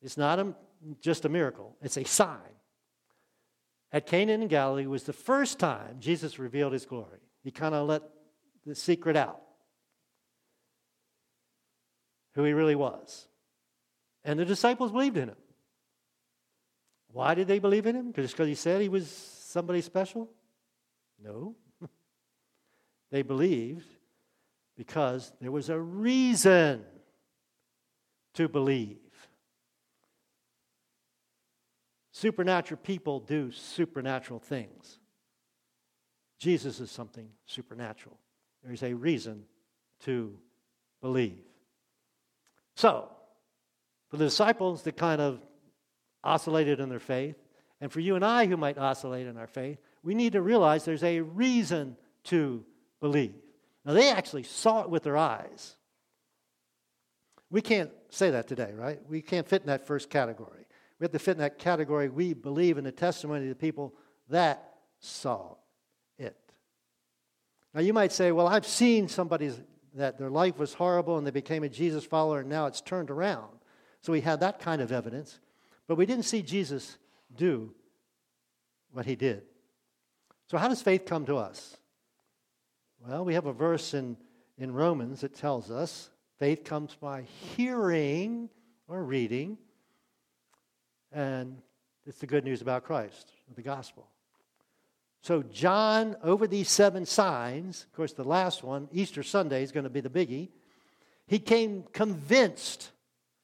it's 0.00 0.16
not 0.16 0.38
a, 0.38 0.54
just 1.00 1.24
a 1.26 1.28
miracle, 1.28 1.76
it's 1.82 1.98
a 1.98 2.04
sign. 2.04 2.38
At 3.92 4.06
Cana 4.06 4.32
in 4.32 4.48
Galilee 4.48 4.86
was 4.86 5.02
the 5.02 5.12
first 5.12 5.58
time 5.58 5.96
Jesus 6.00 6.38
revealed 6.38 6.72
his 6.72 6.86
glory. 6.86 7.20
He 7.44 7.50
kind 7.50 7.74
of 7.74 7.86
let 7.86 8.02
the 8.64 8.74
secret 8.74 9.16
out 9.16 9.42
who 12.34 12.44
he 12.44 12.54
really 12.54 12.74
was. 12.74 13.26
And 14.24 14.38
the 14.38 14.46
disciples 14.46 14.92
believed 14.92 15.18
in 15.18 15.28
him. 15.28 15.36
Why 17.08 17.34
did 17.34 17.48
they 17.48 17.58
believe 17.58 17.84
in 17.84 17.94
him? 17.94 18.12
Just 18.14 18.32
because 18.32 18.48
he 18.48 18.54
said 18.54 18.80
he 18.80 18.88
was 18.88 19.10
somebody 19.10 19.82
special? 19.82 20.30
No. 21.22 21.54
They 23.12 23.22
believed 23.22 23.86
because 24.76 25.32
there 25.40 25.52
was 25.52 25.68
a 25.68 25.78
reason 25.78 26.82
to 28.34 28.48
believe. 28.48 28.98
Supernatural 32.10 32.80
people 32.82 33.20
do 33.20 33.52
supernatural 33.52 34.40
things. 34.40 34.98
Jesus 36.38 36.80
is 36.80 36.90
something 36.90 37.28
supernatural. 37.44 38.18
There's 38.64 38.82
a 38.82 38.94
reason 38.94 39.44
to 40.04 40.34
believe. 41.02 41.44
So, 42.76 43.10
for 44.08 44.16
the 44.16 44.24
disciples 44.24 44.82
that 44.82 44.96
kind 44.96 45.20
of 45.20 45.40
oscillated 46.24 46.80
in 46.80 46.88
their 46.88 46.98
faith, 46.98 47.36
and 47.80 47.92
for 47.92 48.00
you 48.00 48.16
and 48.16 48.24
I 48.24 48.46
who 48.46 48.56
might 48.56 48.78
oscillate 48.78 49.26
in 49.26 49.36
our 49.36 49.46
faith, 49.46 49.78
we 50.02 50.14
need 50.14 50.32
to 50.32 50.40
realize 50.40 50.84
there's 50.84 51.04
a 51.04 51.20
reason 51.20 51.96
to 52.24 52.64
believe. 53.02 53.34
Now, 53.84 53.92
they 53.92 54.10
actually 54.10 54.44
saw 54.44 54.80
it 54.82 54.88
with 54.88 55.02
their 55.02 55.18
eyes. 55.18 55.76
We 57.50 57.60
can't 57.60 57.90
say 58.08 58.30
that 58.30 58.48
today, 58.48 58.72
right? 58.74 58.98
We 59.06 59.20
can't 59.20 59.46
fit 59.46 59.60
in 59.60 59.66
that 59.66 59.86
first 59.86 60.08
category. 60.08 60.66
We 60.98 61.04
have 61.04 61.12
to 61.12 61.18
fit 61.18 61.32
in 61.32 61.38
that 61.38 61.58
category. 61.58 62.08
We 62.08 62.32
believe 62.32 62.78
in 62.78 62.84
the 62.84 62.92
testimony 62.92 63.42
of 63.42 63.48
the 63.48 63.56
people 63.56 63.92
that 64.30 64.76
saw 65.00 65.56
it. 66.16 66.38
Now, 67.74 67.80
you 67.80 67.92
might 67.92 68.12
say, 68.12 68.32
well, 68.32 68.46
I've 68.46 68.66
seen 68.66 69.08
somebody 69.08 69.52
that 69.94 70.16
their 70.16 70.30
life 70.30 70.58
was 70.58 70.72
horrible 70.72 71.18
and 71.18 71.26
they 71.26 71.32
became 71.32 71.64
a 71.64 71.68
Jesus 71.68 72.04
follower 72.04 72.40
and 72.40 72.48
now 72.48 72.66
it's 72.66 72.80
turned 72.80 73.10
around. 73.10 73.50
So 74.00 74.12
we 74.12 74.20
had 74.20 74.40
that 74.40 74.60
kind 74.60 74.80
of 74.80 74.92
evidence. 74.92 75.40
But 75.88 75.96
we 75.96 76.06
didn't 76.06 76.24
see 76.24 76.40
Jesus 76.40 76.96
do 77.36 77.74
what 78.92 79.06
he 79.06 79.16
did. 79.16 79.42
So, 80.46 80.56
how 80.56 80.68
does 80.68 80.82
faith 80.82 81.04
come 81.04 81.26
to 81.26 81.36
us? 81.36 81.76
Well, 83.08 83.24
we 83.24 83.34
have 83.34 83.46
a 83.46 83.52
verse 83.52 83.94
in, 83.94 84.16
in 84.58 84.72
Romans 84.72 85.22
that 85.22 85.34
tells 85.34 85.72
us 85.72 86.10
faith 86.38 86.62
comes 86.62 86.94
by 86.94 87.22
hearing 87.56 88.48
or 88.86 89.02
reading, 89.02 89.58
and 91.10 91.60
it's 92.06 92.18
the 92.18 92.28
good 92.28 92.44
news 92.44 92.62
about 92.62 92.84
Christ, 92.84 93.32
the 93.56 93.62
gospel. 93.62 94.06
So, 95.20 95.42
John, 95.42 96.14
over 96.22 96.46
these 96.46 96.70
seven 96.70 97.04
signs, 97.04 97.86
of 97.90 97.92
course, 97.92 98.12
the 98.12 98.22
last 98.22 98.62
one, 98.62 98.88
Easter 98.92 99.24
Sunday, 99.24 99.64
is 99.64 99.72
going 99.72 99.84
to 99.84 99.90
be 99.90 100.00
the 100.00 100.08
biggie. 100.08 100.50
He 101.26 101.40
came 101.40 101.82
convinced, 101.92 102.92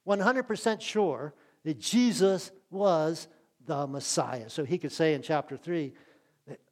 100% 0.06 0.80
sure, 0.80 1.34
that 1.64 1.80
Jesus 1.80 2.52
was 2.70 3.26
the 3.66 3.88
Messiah. 3.88 4.50
So 4.50 4.64
he 4.64 4.78
could 4.78 4.92
say 4.92 5.14
in 5.14 5.22
chapter 5.22 5.56
3, 5.56 5.92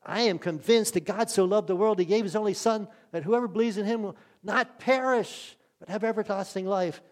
I 0.05 0.23
am 0.23 0.39
convinced 0.39 0.95
that 0.95 1.05
God 1.05 1.29
so 1.29 1.45
loved 1.45 1.69
the 1.69 1.77
world, 1.77 1.99
he 1.99 2.05
gave 2.05 2.25
his 2.25 2.37
only 2.37 2.55
Son, 2.55 2.89
that 3.13 3.25
whoever 3.25 3.49
believes 3.49 3.77
in 3.77 3.85
him 3.87 4.03
will 4.03 4.17
not 4.43 4.79
perish, 4.79 5.57
but 5.79 5.89
have 5.89 6.05
everlasting 6.05 6.67
life, 6.67 7.03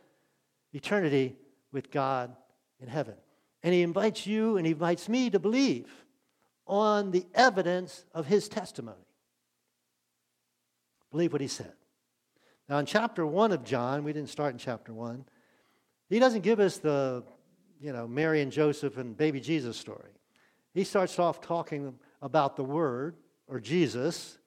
eternity 0.73 1.37
with 1.73 1.91
God 1.91 2.35
in 2.81 2.89
heaven. 2.89 3.15
And 3.63 3.75
he 3.75 3.83
invites 3.83 4.27
you 4.27 4.57
and 4.57 4.67
he 4.67 4.73
invites 4.73 5.09
me 5.09 5.31
to 5.31 5.39
believe 5.39 5.89
on 6.67 7.11
the 7.11 7.27
evidence 7.35 8.05
of 8.15 8.27
his 8.27 8.49
testimony. 8.49 8.97
Believe 11.11 11.33
what 11.33 11.41
he 11.41 11.49
said. 11.49 11.73
Now, 12.69 12.79
in 12.79 12.87
chapter 12.87 13.27
1 13.27 13.53
of 13.53 13.65
John, 13.65 14.05
we 14.05 14.13
didn't 14.13 14.31
start 14.31 14.53
in 14.53 14.59
chapter 14.59 14.93
1, 14.93 15.25
he 16.09 16.19
doesn't 16.19 16.43
give 16.43 16.61
us 16.61 16.79
the, 16.79 17.25
you 17.81 17.93
know, 17.93 18.07
Mary 18.07 18.41
and 18.41 18.51
Joseph 18.51 18.97
and 18.97 19.17
baby 19.17 19.41
Jesus 19.41 19.77
story. 19.77 20.11
He 20.73 20.85
starts 20.85 21.19
off 21.19 21.41
talking 21.41 21.95
about 22.25 22.57
the 22.57 22.65
Word, 22.65 23.15
or 23.47 23.61
Jesus. 23.61 24.39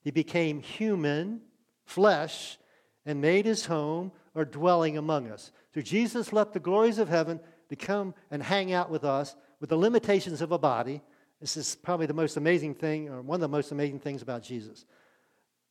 He 0.00 0.12
became 0.12 0.60
human, 0.60 1.40
flesh, 1.84 2.56
and 3.04 3.20
made 3.20 3.46
his 3.46 3.66
home 3.66 4.12
or 4.36 4.44
dwelling 4.44 4.96
among 4.96 5.28
us. 5.28 5.50
So 5.74 5.80
Jesus 5.80 6.32
left 6.32 6.52
the 6.52 6.60
glories 6.60 6.98
of 6.98 7.08
heaven 7.08 7.40
to 7.70 7.74
come 7.74 8.14
and 8.30 8.40
hang 8.40 8.72
out 8.72 8.90
with 8.90 9.02
us 9.02 9.34
with 9.58 9.70
the 9.70 9.76
limitations 9.76 10.40
of 10.40 10.52
a 10.52 10.58
body 10.58 11.02
this 11.44 11.58
is 11.58 11.74
probably 11.76 12.06
the 12.06 12.14
most 12.14 12.38
amazing 12.38 12.74
thing, 12.74 13.10
or 13.10 13.20
one 13.20 13.36
of 13.36 13.42
the 13.42 13.48
most 13.48 13.70
amazing 13.70 14.00
things 14.00 14.22
about 14.22 14.42
Jesus. 14.42 14.86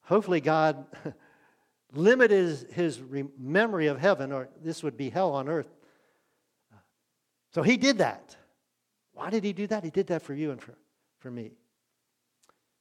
Hopefully, 0.04 0.40
God 0.40 0.86
limited 1.94 2.68
his, 2.72 3.02
memory 3.40 3.88
of 3.88 4.00
heaven, 4.00 4.32
or 4.32 4.50
this 4.64 4.84
would 4.84 4.98
be 4.98 5.10
hell 5.10 5.32
on 5.32 5.50
earth. 5.50 5.74
So 7.56 7.64
he 7.64 7.78
did 7.78 7.98
that. 7.98 8.36
Why 9.14 9.32
did 9.32 9.44
he 9.44 9.52
do 9.52 9.66
that? 9.66 9.84
He 9.84 9.90
did 9.90 10.06
that 10.08 10.22
for 10.22 10.36
you 10.36 10.52
and 10.52 10.62
for, 10.62 10.76
for 11.24 11.32
me. 11.32 11.54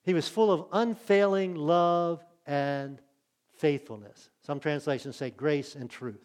He 0.02 0.12
was 0.12 0.28
full 0.28 0.50
of 0.50 0.66
unfailing 0.72 1.54
love 1.54 2.22
and 2.44 3.00
faithfulness. 3.56 4.30
Some 4.44 4.58
translations 4.58 5.16
say 5.16 5.30
grace 5.30 5.76
and 5.76 5.88
truth. 5.88 6.20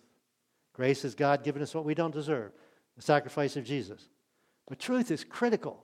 Grace 0.73 1.05
is 1.05 1.13
God 1.13 1.43
giving 1.43 1.61
us 1.61 1.75
what 1.75 1.85
we 1.85 1.93
don't 1.93 2.13
deserve, 2.13 2.51
the 2.95 3.03
sacrifice 3.03 3.55
of 3.55 3.63
Jesus. 3.63 4.09
But 4.67 4.79
truth 4.79 5.11
is 5.11 5.23
critical. 5.23 5.83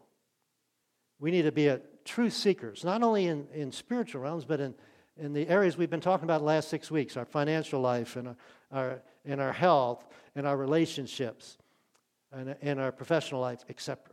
We 1.19 1.29
need 1.29 1.43
to 1.43 1.51
be 1.51 1.67
a 1.67 1.81
truth 2.03 2.33
seekers, 2.33 2.83
not 2.83 3.03
only 3.03 3.27
in, 3.27 3.47
in 3.53 3.71
spiritual 3.71 4.21
realms, 4.21 4.43
but 4.43 4.59
in, 4.59 4.73
in 5.17 5.33
the 5.33 5.47
areas 5.47 5.77
we've 5.77 5.89
been 5.89 6.01
talking 6.01 6.25
about 6.25 6.39
the 6.39 6.45
last 6.45 6.67
six 6.67 6.89
weeks 6.89 7.15
our 7.15 7.25
financial 7.25 7.79
life, 7.79 8.15
and 8.15 8.29
our, 8.29 8.35
our, 8.71 9.01
in 9.23 9.39
our 9.39 9.53
health, 9.53 10.03
and 10.35 10.47
our 10.47 10.57
relationships, 10.57 11.59
and 12.31 12.55
in 12.61 12.79
our 12.79 12.91
professional 12.91 13.39
life, 13.39 13.63
etc. 13.69 14.12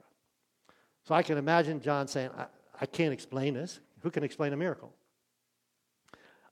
So 1.10 1.16
I 1.16 1.24
can 1.24 1.38
imagine 1.38 1.80
John 1.80 2.06
saying, 2.06 2.30
I, 2.38 2.46
I 2.80 2.86
can't 2.86 3.12
explain 3.12 3.54
this. 3.54 3.80
Who 4.04 4.12
can 4.12 4.22
explain 4.22 4.52
a 4.52 4.56
miracle? 4.56 4.94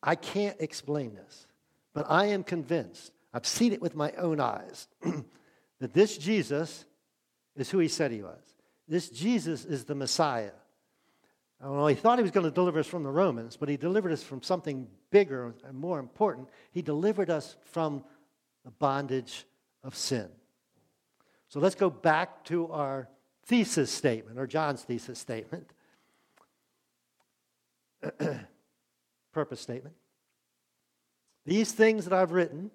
I 0.02 0.16
can't 0.16 0.56
explain 0.58 1.14
this, 1.14 1.46
but 1.94 2.06
I 2.08 2.26
am 2.26 2.42
convinced, 2.42 3.12
I've 3.32 3.46
seen 3.46 3.72
it 3.72 3.80
with 3.80 3.94
my 3.94 4.10
own 4.18 4.40
eyes, 4.40 4.88
that 5.78 5.92
this 5.94 6.18
Jesus 6.18 6.84
is 7.54 7.70
who 7.70 7.78
he 7.78 7.86
said 7.86 8.10
he 8.10 8.20
was 8.20 8.40
this 8.88 9.08
Jesus 9.10 9.64
is 9.64 9.84
the 9.84 9.94
Messiah. 9.94 10.50
Know, 11.62 11.86
he 11.86 11.94
thought 11.94 12.18
he 12.18 12.22
was 12.22 12.32
going 12.32 12.42
to 12.42 12.50
deliver 12.50 12.80
us 12.80 12.88
from 12.88 13.04
the 13.04 13.12
Romans, 13.12 13.56
but 13.56 13.68
he 13.68 13.76
delivered 13.76 14.10
us 14.10 14.24
from 14.24 14.42
something 14.42 14.88
bigger 15.12 15.54
and 15.64 15.78
more 15.78 16.00
important. 16.00 16.48
He 16.72 16.82
delivered 16.82 17.30
us 17.30 17.54
from 17.66 18.02
the 18.64 18.72
bondage 18.72 19.44
of 19.84 19.94
sin. 19.94 20.28
So 21.48 21.60
let's 21.60 21.76
go 21.76 21.90
back 21.90 22.42
to 22.46 22.72
our 22.72 23.08
thesis 23.48 23.90
statement, 23.90 24.38
or 24.38 24.46
John's 24.46 24.82
thesis 24.82 25.18
statement. 25.18 25.72
purpose 29.32 29.60
statement. 29.60 29.96
These 31.46 31.72
things 31.72 32.04
that 32.04 32.12
I've 32.12 32.32
written, 32.32 32.70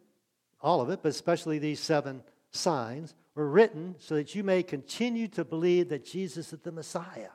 all 0.61 0.81
of 0.81 0.89
it, 0.89 1.01
but 1.03 1.09
especially 1.09 1.59
these 1.59 1.79
seven 1.79 2.23
signs, 2.51 3.13
were 3.35 3.47
written 3.47 3.95
so 3.99 4.15
that 4.15 4.33
you 4.35 4.43
may 4.43 4.63
continue 4.63 5.27
to 5.29 5.45
believe 5.45 5.89
that 5.89 6.05
Jesus 6.05 6.53
is 6.53 6.59
the 6.59 6.71
Messiah. 6.71 7.29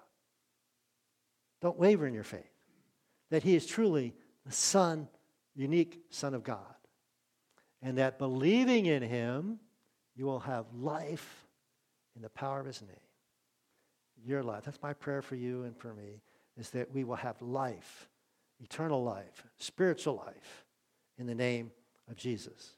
Don't 1.61 1.79
waver 1.79 2.07
in 2.07 2.15
your 2.15 2.25
faith, 2.25 2.51
that 3.31 3.43
he 3.43 3.55
is 3.55 3.67
truly 3.67 4.15
the 4.47 4.53
Son, 4.53 5.09
unique 5.55 6.01
Son 6.11 6.35
of 6.35 6.43
God. 6.43 6.75
And 7.83 7.99
that 7.99 8.19
believing 8.19 8.87
in 8.87 9.03
him, 9.03 9.61
you 10.17 10.25
will 10.25 10.41
have 10.41 10.67
life 10.75 11.47
in 12.17 12.23
the 12.23 12.29
power 12.29 12.59
of 12.59 12.67
his 12.67 12.83
name. 12.83 13.08
Your 14.25 14.43
life. 14.43 14.65
That's 14.65 14.83
my 14.83 14.93
prayer 14.93 15.23
for 15.23 15.37
you 15.37 15.63
and 15.63 15.77
for 15.77 15.95
me, 15.95 16.21
is 16.59 16.71
that 16.71 16.93
we 16.93 17.05
will 17.05 17.17
have 17.17 17.41
life, 17.41 18.09
eternal 18.61 19.03
life, 19.03 19.45
spiritual 19.59 20.17
life, 20.17 20.65
in 21.19 21.27
the 21.27 21.35
name 21.35 21.71
of 22.11 22.17
Jesus. 22.17 22.75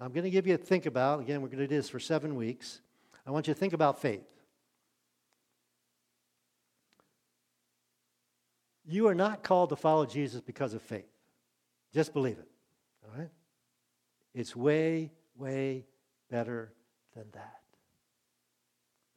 I'm 0.00 0.12
going 0.12 0.24
to 0.24 0.30
give 0.30 0.46
you 0.46 0.54
a 0.54 0.58
think 0.58 0.86
about. 0.86 1.20
Again, 1.20 1.40
we're 1.40 1.48
going 1.48 1.58
to 1.58 1.66
do 1.66 1.76
this 1.76 1.88
for 1.88 2.00
seven 2.00 2.34
weeks. 2.34 2.80
I 3.26 3.30
want 3.30 3.46
you 3.46 3.54
to 3.54 3.58
think 3.60 3.72
about 3.72 4.00
faith. 4.00 4.26
You 8.86 9.08
are 9.08 9.14
not 9.14 9.42
called 9.42 9.70
to 9.70 9.76
follow 9.76 10.04
Jesus 10.04 10.40
because 10.40 10.74
of 10.74 10.82
faith. 10.82 11.08
Just 11.94 12.12
believe 12.12 12.38
it. 12.38 12.48
All 13.04 13.18
right? 13.18 13.30
It's 14.34 14.54
way, 14.54 15.10
way 15.38 15.86
better 16.30 16.72
than 17.14 17.24
that. 17.32 17.60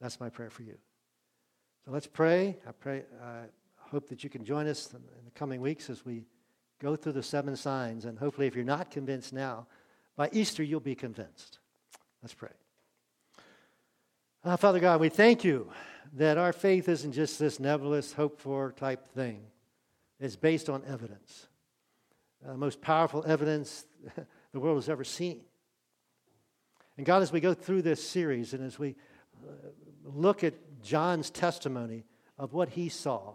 That's 0.00 0.20
my 0.20 0.30
prayer 0.30 0.48
for 0.48 0.62
you. 0.62 0.78
So 1.84 1.92
let's 1.92 2.06
pray. 2.06 2.56
I 2.66 2.72
pray. 2.72 3.04
I 3.22 3.44
hope 3.76 4.08
that 4.08 4.22
you 4.22 4.30
can 4.30 4.44
join 4.44 4.66
us 4.66 4.92
in 4.92 5.00
the 5.24 5.30
coming 5.32 5.60
weeks 5.60 5.88
as 5.90 6.04
we 6.04 6.24
go 6.80 6.96
through 6.96 7.12
the 7.12 7.22
seven 7.22 7.56
signs. 7.56 8.04
And 8.04 8.18
hopefully, 8.18 8.46
if 8.46 8.54
you're 8.54 8.64
not 8.64 8.90
convinced 8.90 9.32
now, 9.32 9.66
by 10.16 10.28
Easter 10.32 10.62
you'll 10.62 10.80
be 10.80 10.94
convinced. 10.94 11.58
Let's 12.22 12.34
pray. 12.34 12.50
Uh, 14.44 14.56
Father 14.56 14.80
God, 14.80 15.00
we 15.00 15.08
thank 15.08 15.44
you 15.44 15.70
that 16.14 16.38
our 16.38 16.52
faith 16.52 16.88
isn't 16.88 17.12
just 17.12 17.38
this 17.38 17.60
nebulous, 17.60 18.12
hope 18.12 18.40
for 18.40 18.72
type 18.72 19.06
thing. 19.08 19.42
It's 20.20 20.36
based 20.36 20.68
on 20.68 20.82
evidence. 20.86 21.46
Uh, 22.46 22.54
most 22.54 22.80
powerful 22.80 23.24
evidence 23.26 23.84
the 24.52 24.60
world 24.60 24.76
has 24.76 24.88
ever 24.88 25.04
seen. 25.04 25.40
And 26.96 27.06
God, 27.06 27.22
as 27.22 27.30
we 27.30 27.40
go 27.40 27.54
through 27.54 27.82
this 27.82 28.06
series 28.06 28.54
and 28.54 28.64
as 28.64 28.78
we 28.78 28.96
uh, 29.46 29.52
look 30.04 30.42
at 30.42 30.54
John's 30.82 31.30
testimony 31.30 32.04
of 32.38 32.52
what 32.52 32.70
he 32.70 32.88
saw, 32.88 33.34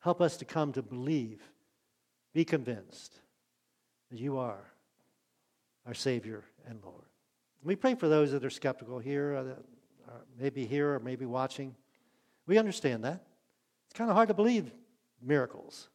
help 0.00 0.20
us 0.20 0.36
to 0.38 0.44
come 0.44 0.72
to 0.72 0.82
believe, 0.82 1.42
be 2.32 2.44
convinced 2.44 3.20
that 4.10 4.18
you 4.18 4.38
are 4.38 4.64
our 5.86 5.94
Savior 5.94 6.44
and 6.68 6.78
Lord. 6.84 7.04
We 7.62 7.76
pray 7.76 7.94
for 7.94 8.08
those 8.08 8.32
that 8.32 8.44
are 8.44 8.50
skeptical 8.50 8.98
here, 8.98 9.36
uh, 9.36 9.42
that 9.42 9.58
are 10.08 10.24
maybe 10.38 10.66
here 10.66 10.94
or 10.94 11.00
maybe 11.00 11.26
watching. 11.26 11.74
We 12.46 12.58
understand 12.58 13.04
that. 13.04 13.22
It's 13.86 13.98
kind 13.98 14.10
of 14.10 14.16
hard 14.16 14.28
to 14.28 14.34
believe 14.34 14.70
miracles. 15.22 15.88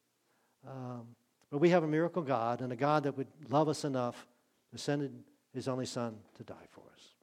Um, 0.67 1.07
but 1.49 1.59
we 1.59 1.69
have 1.69 1.83
a 1.83 1.87
miracle 1.87 2.21
God 2.21 2.61
and 2.61 2.71
a 2.71 2.75
God 2.75 3.03
that 3.03 3.17
would 3.17 3.27
love 3.49 3.69
us 3.69 3.83
enough 3.85 4.27
to 4.71 4.77
send 4.77 5.23
his 5.53 5.67
only 5.67 5.85
Son 5.85 6.17
to 6.37 6.43
die 6.43 6.67
for 6.69 6.81
us. 6.93 7.13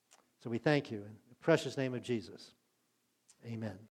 So 0.43 0.51
we 0.51 0.59
thank 0.59 0.91
you 0.91 0.99
in 0.99 1.13
the 1.29 1.35
precious 1.41 1.77
name 1.77 1.95
of 1.95 2.03
Jesus. 2.03 2.53
Amen. 3.47 3.79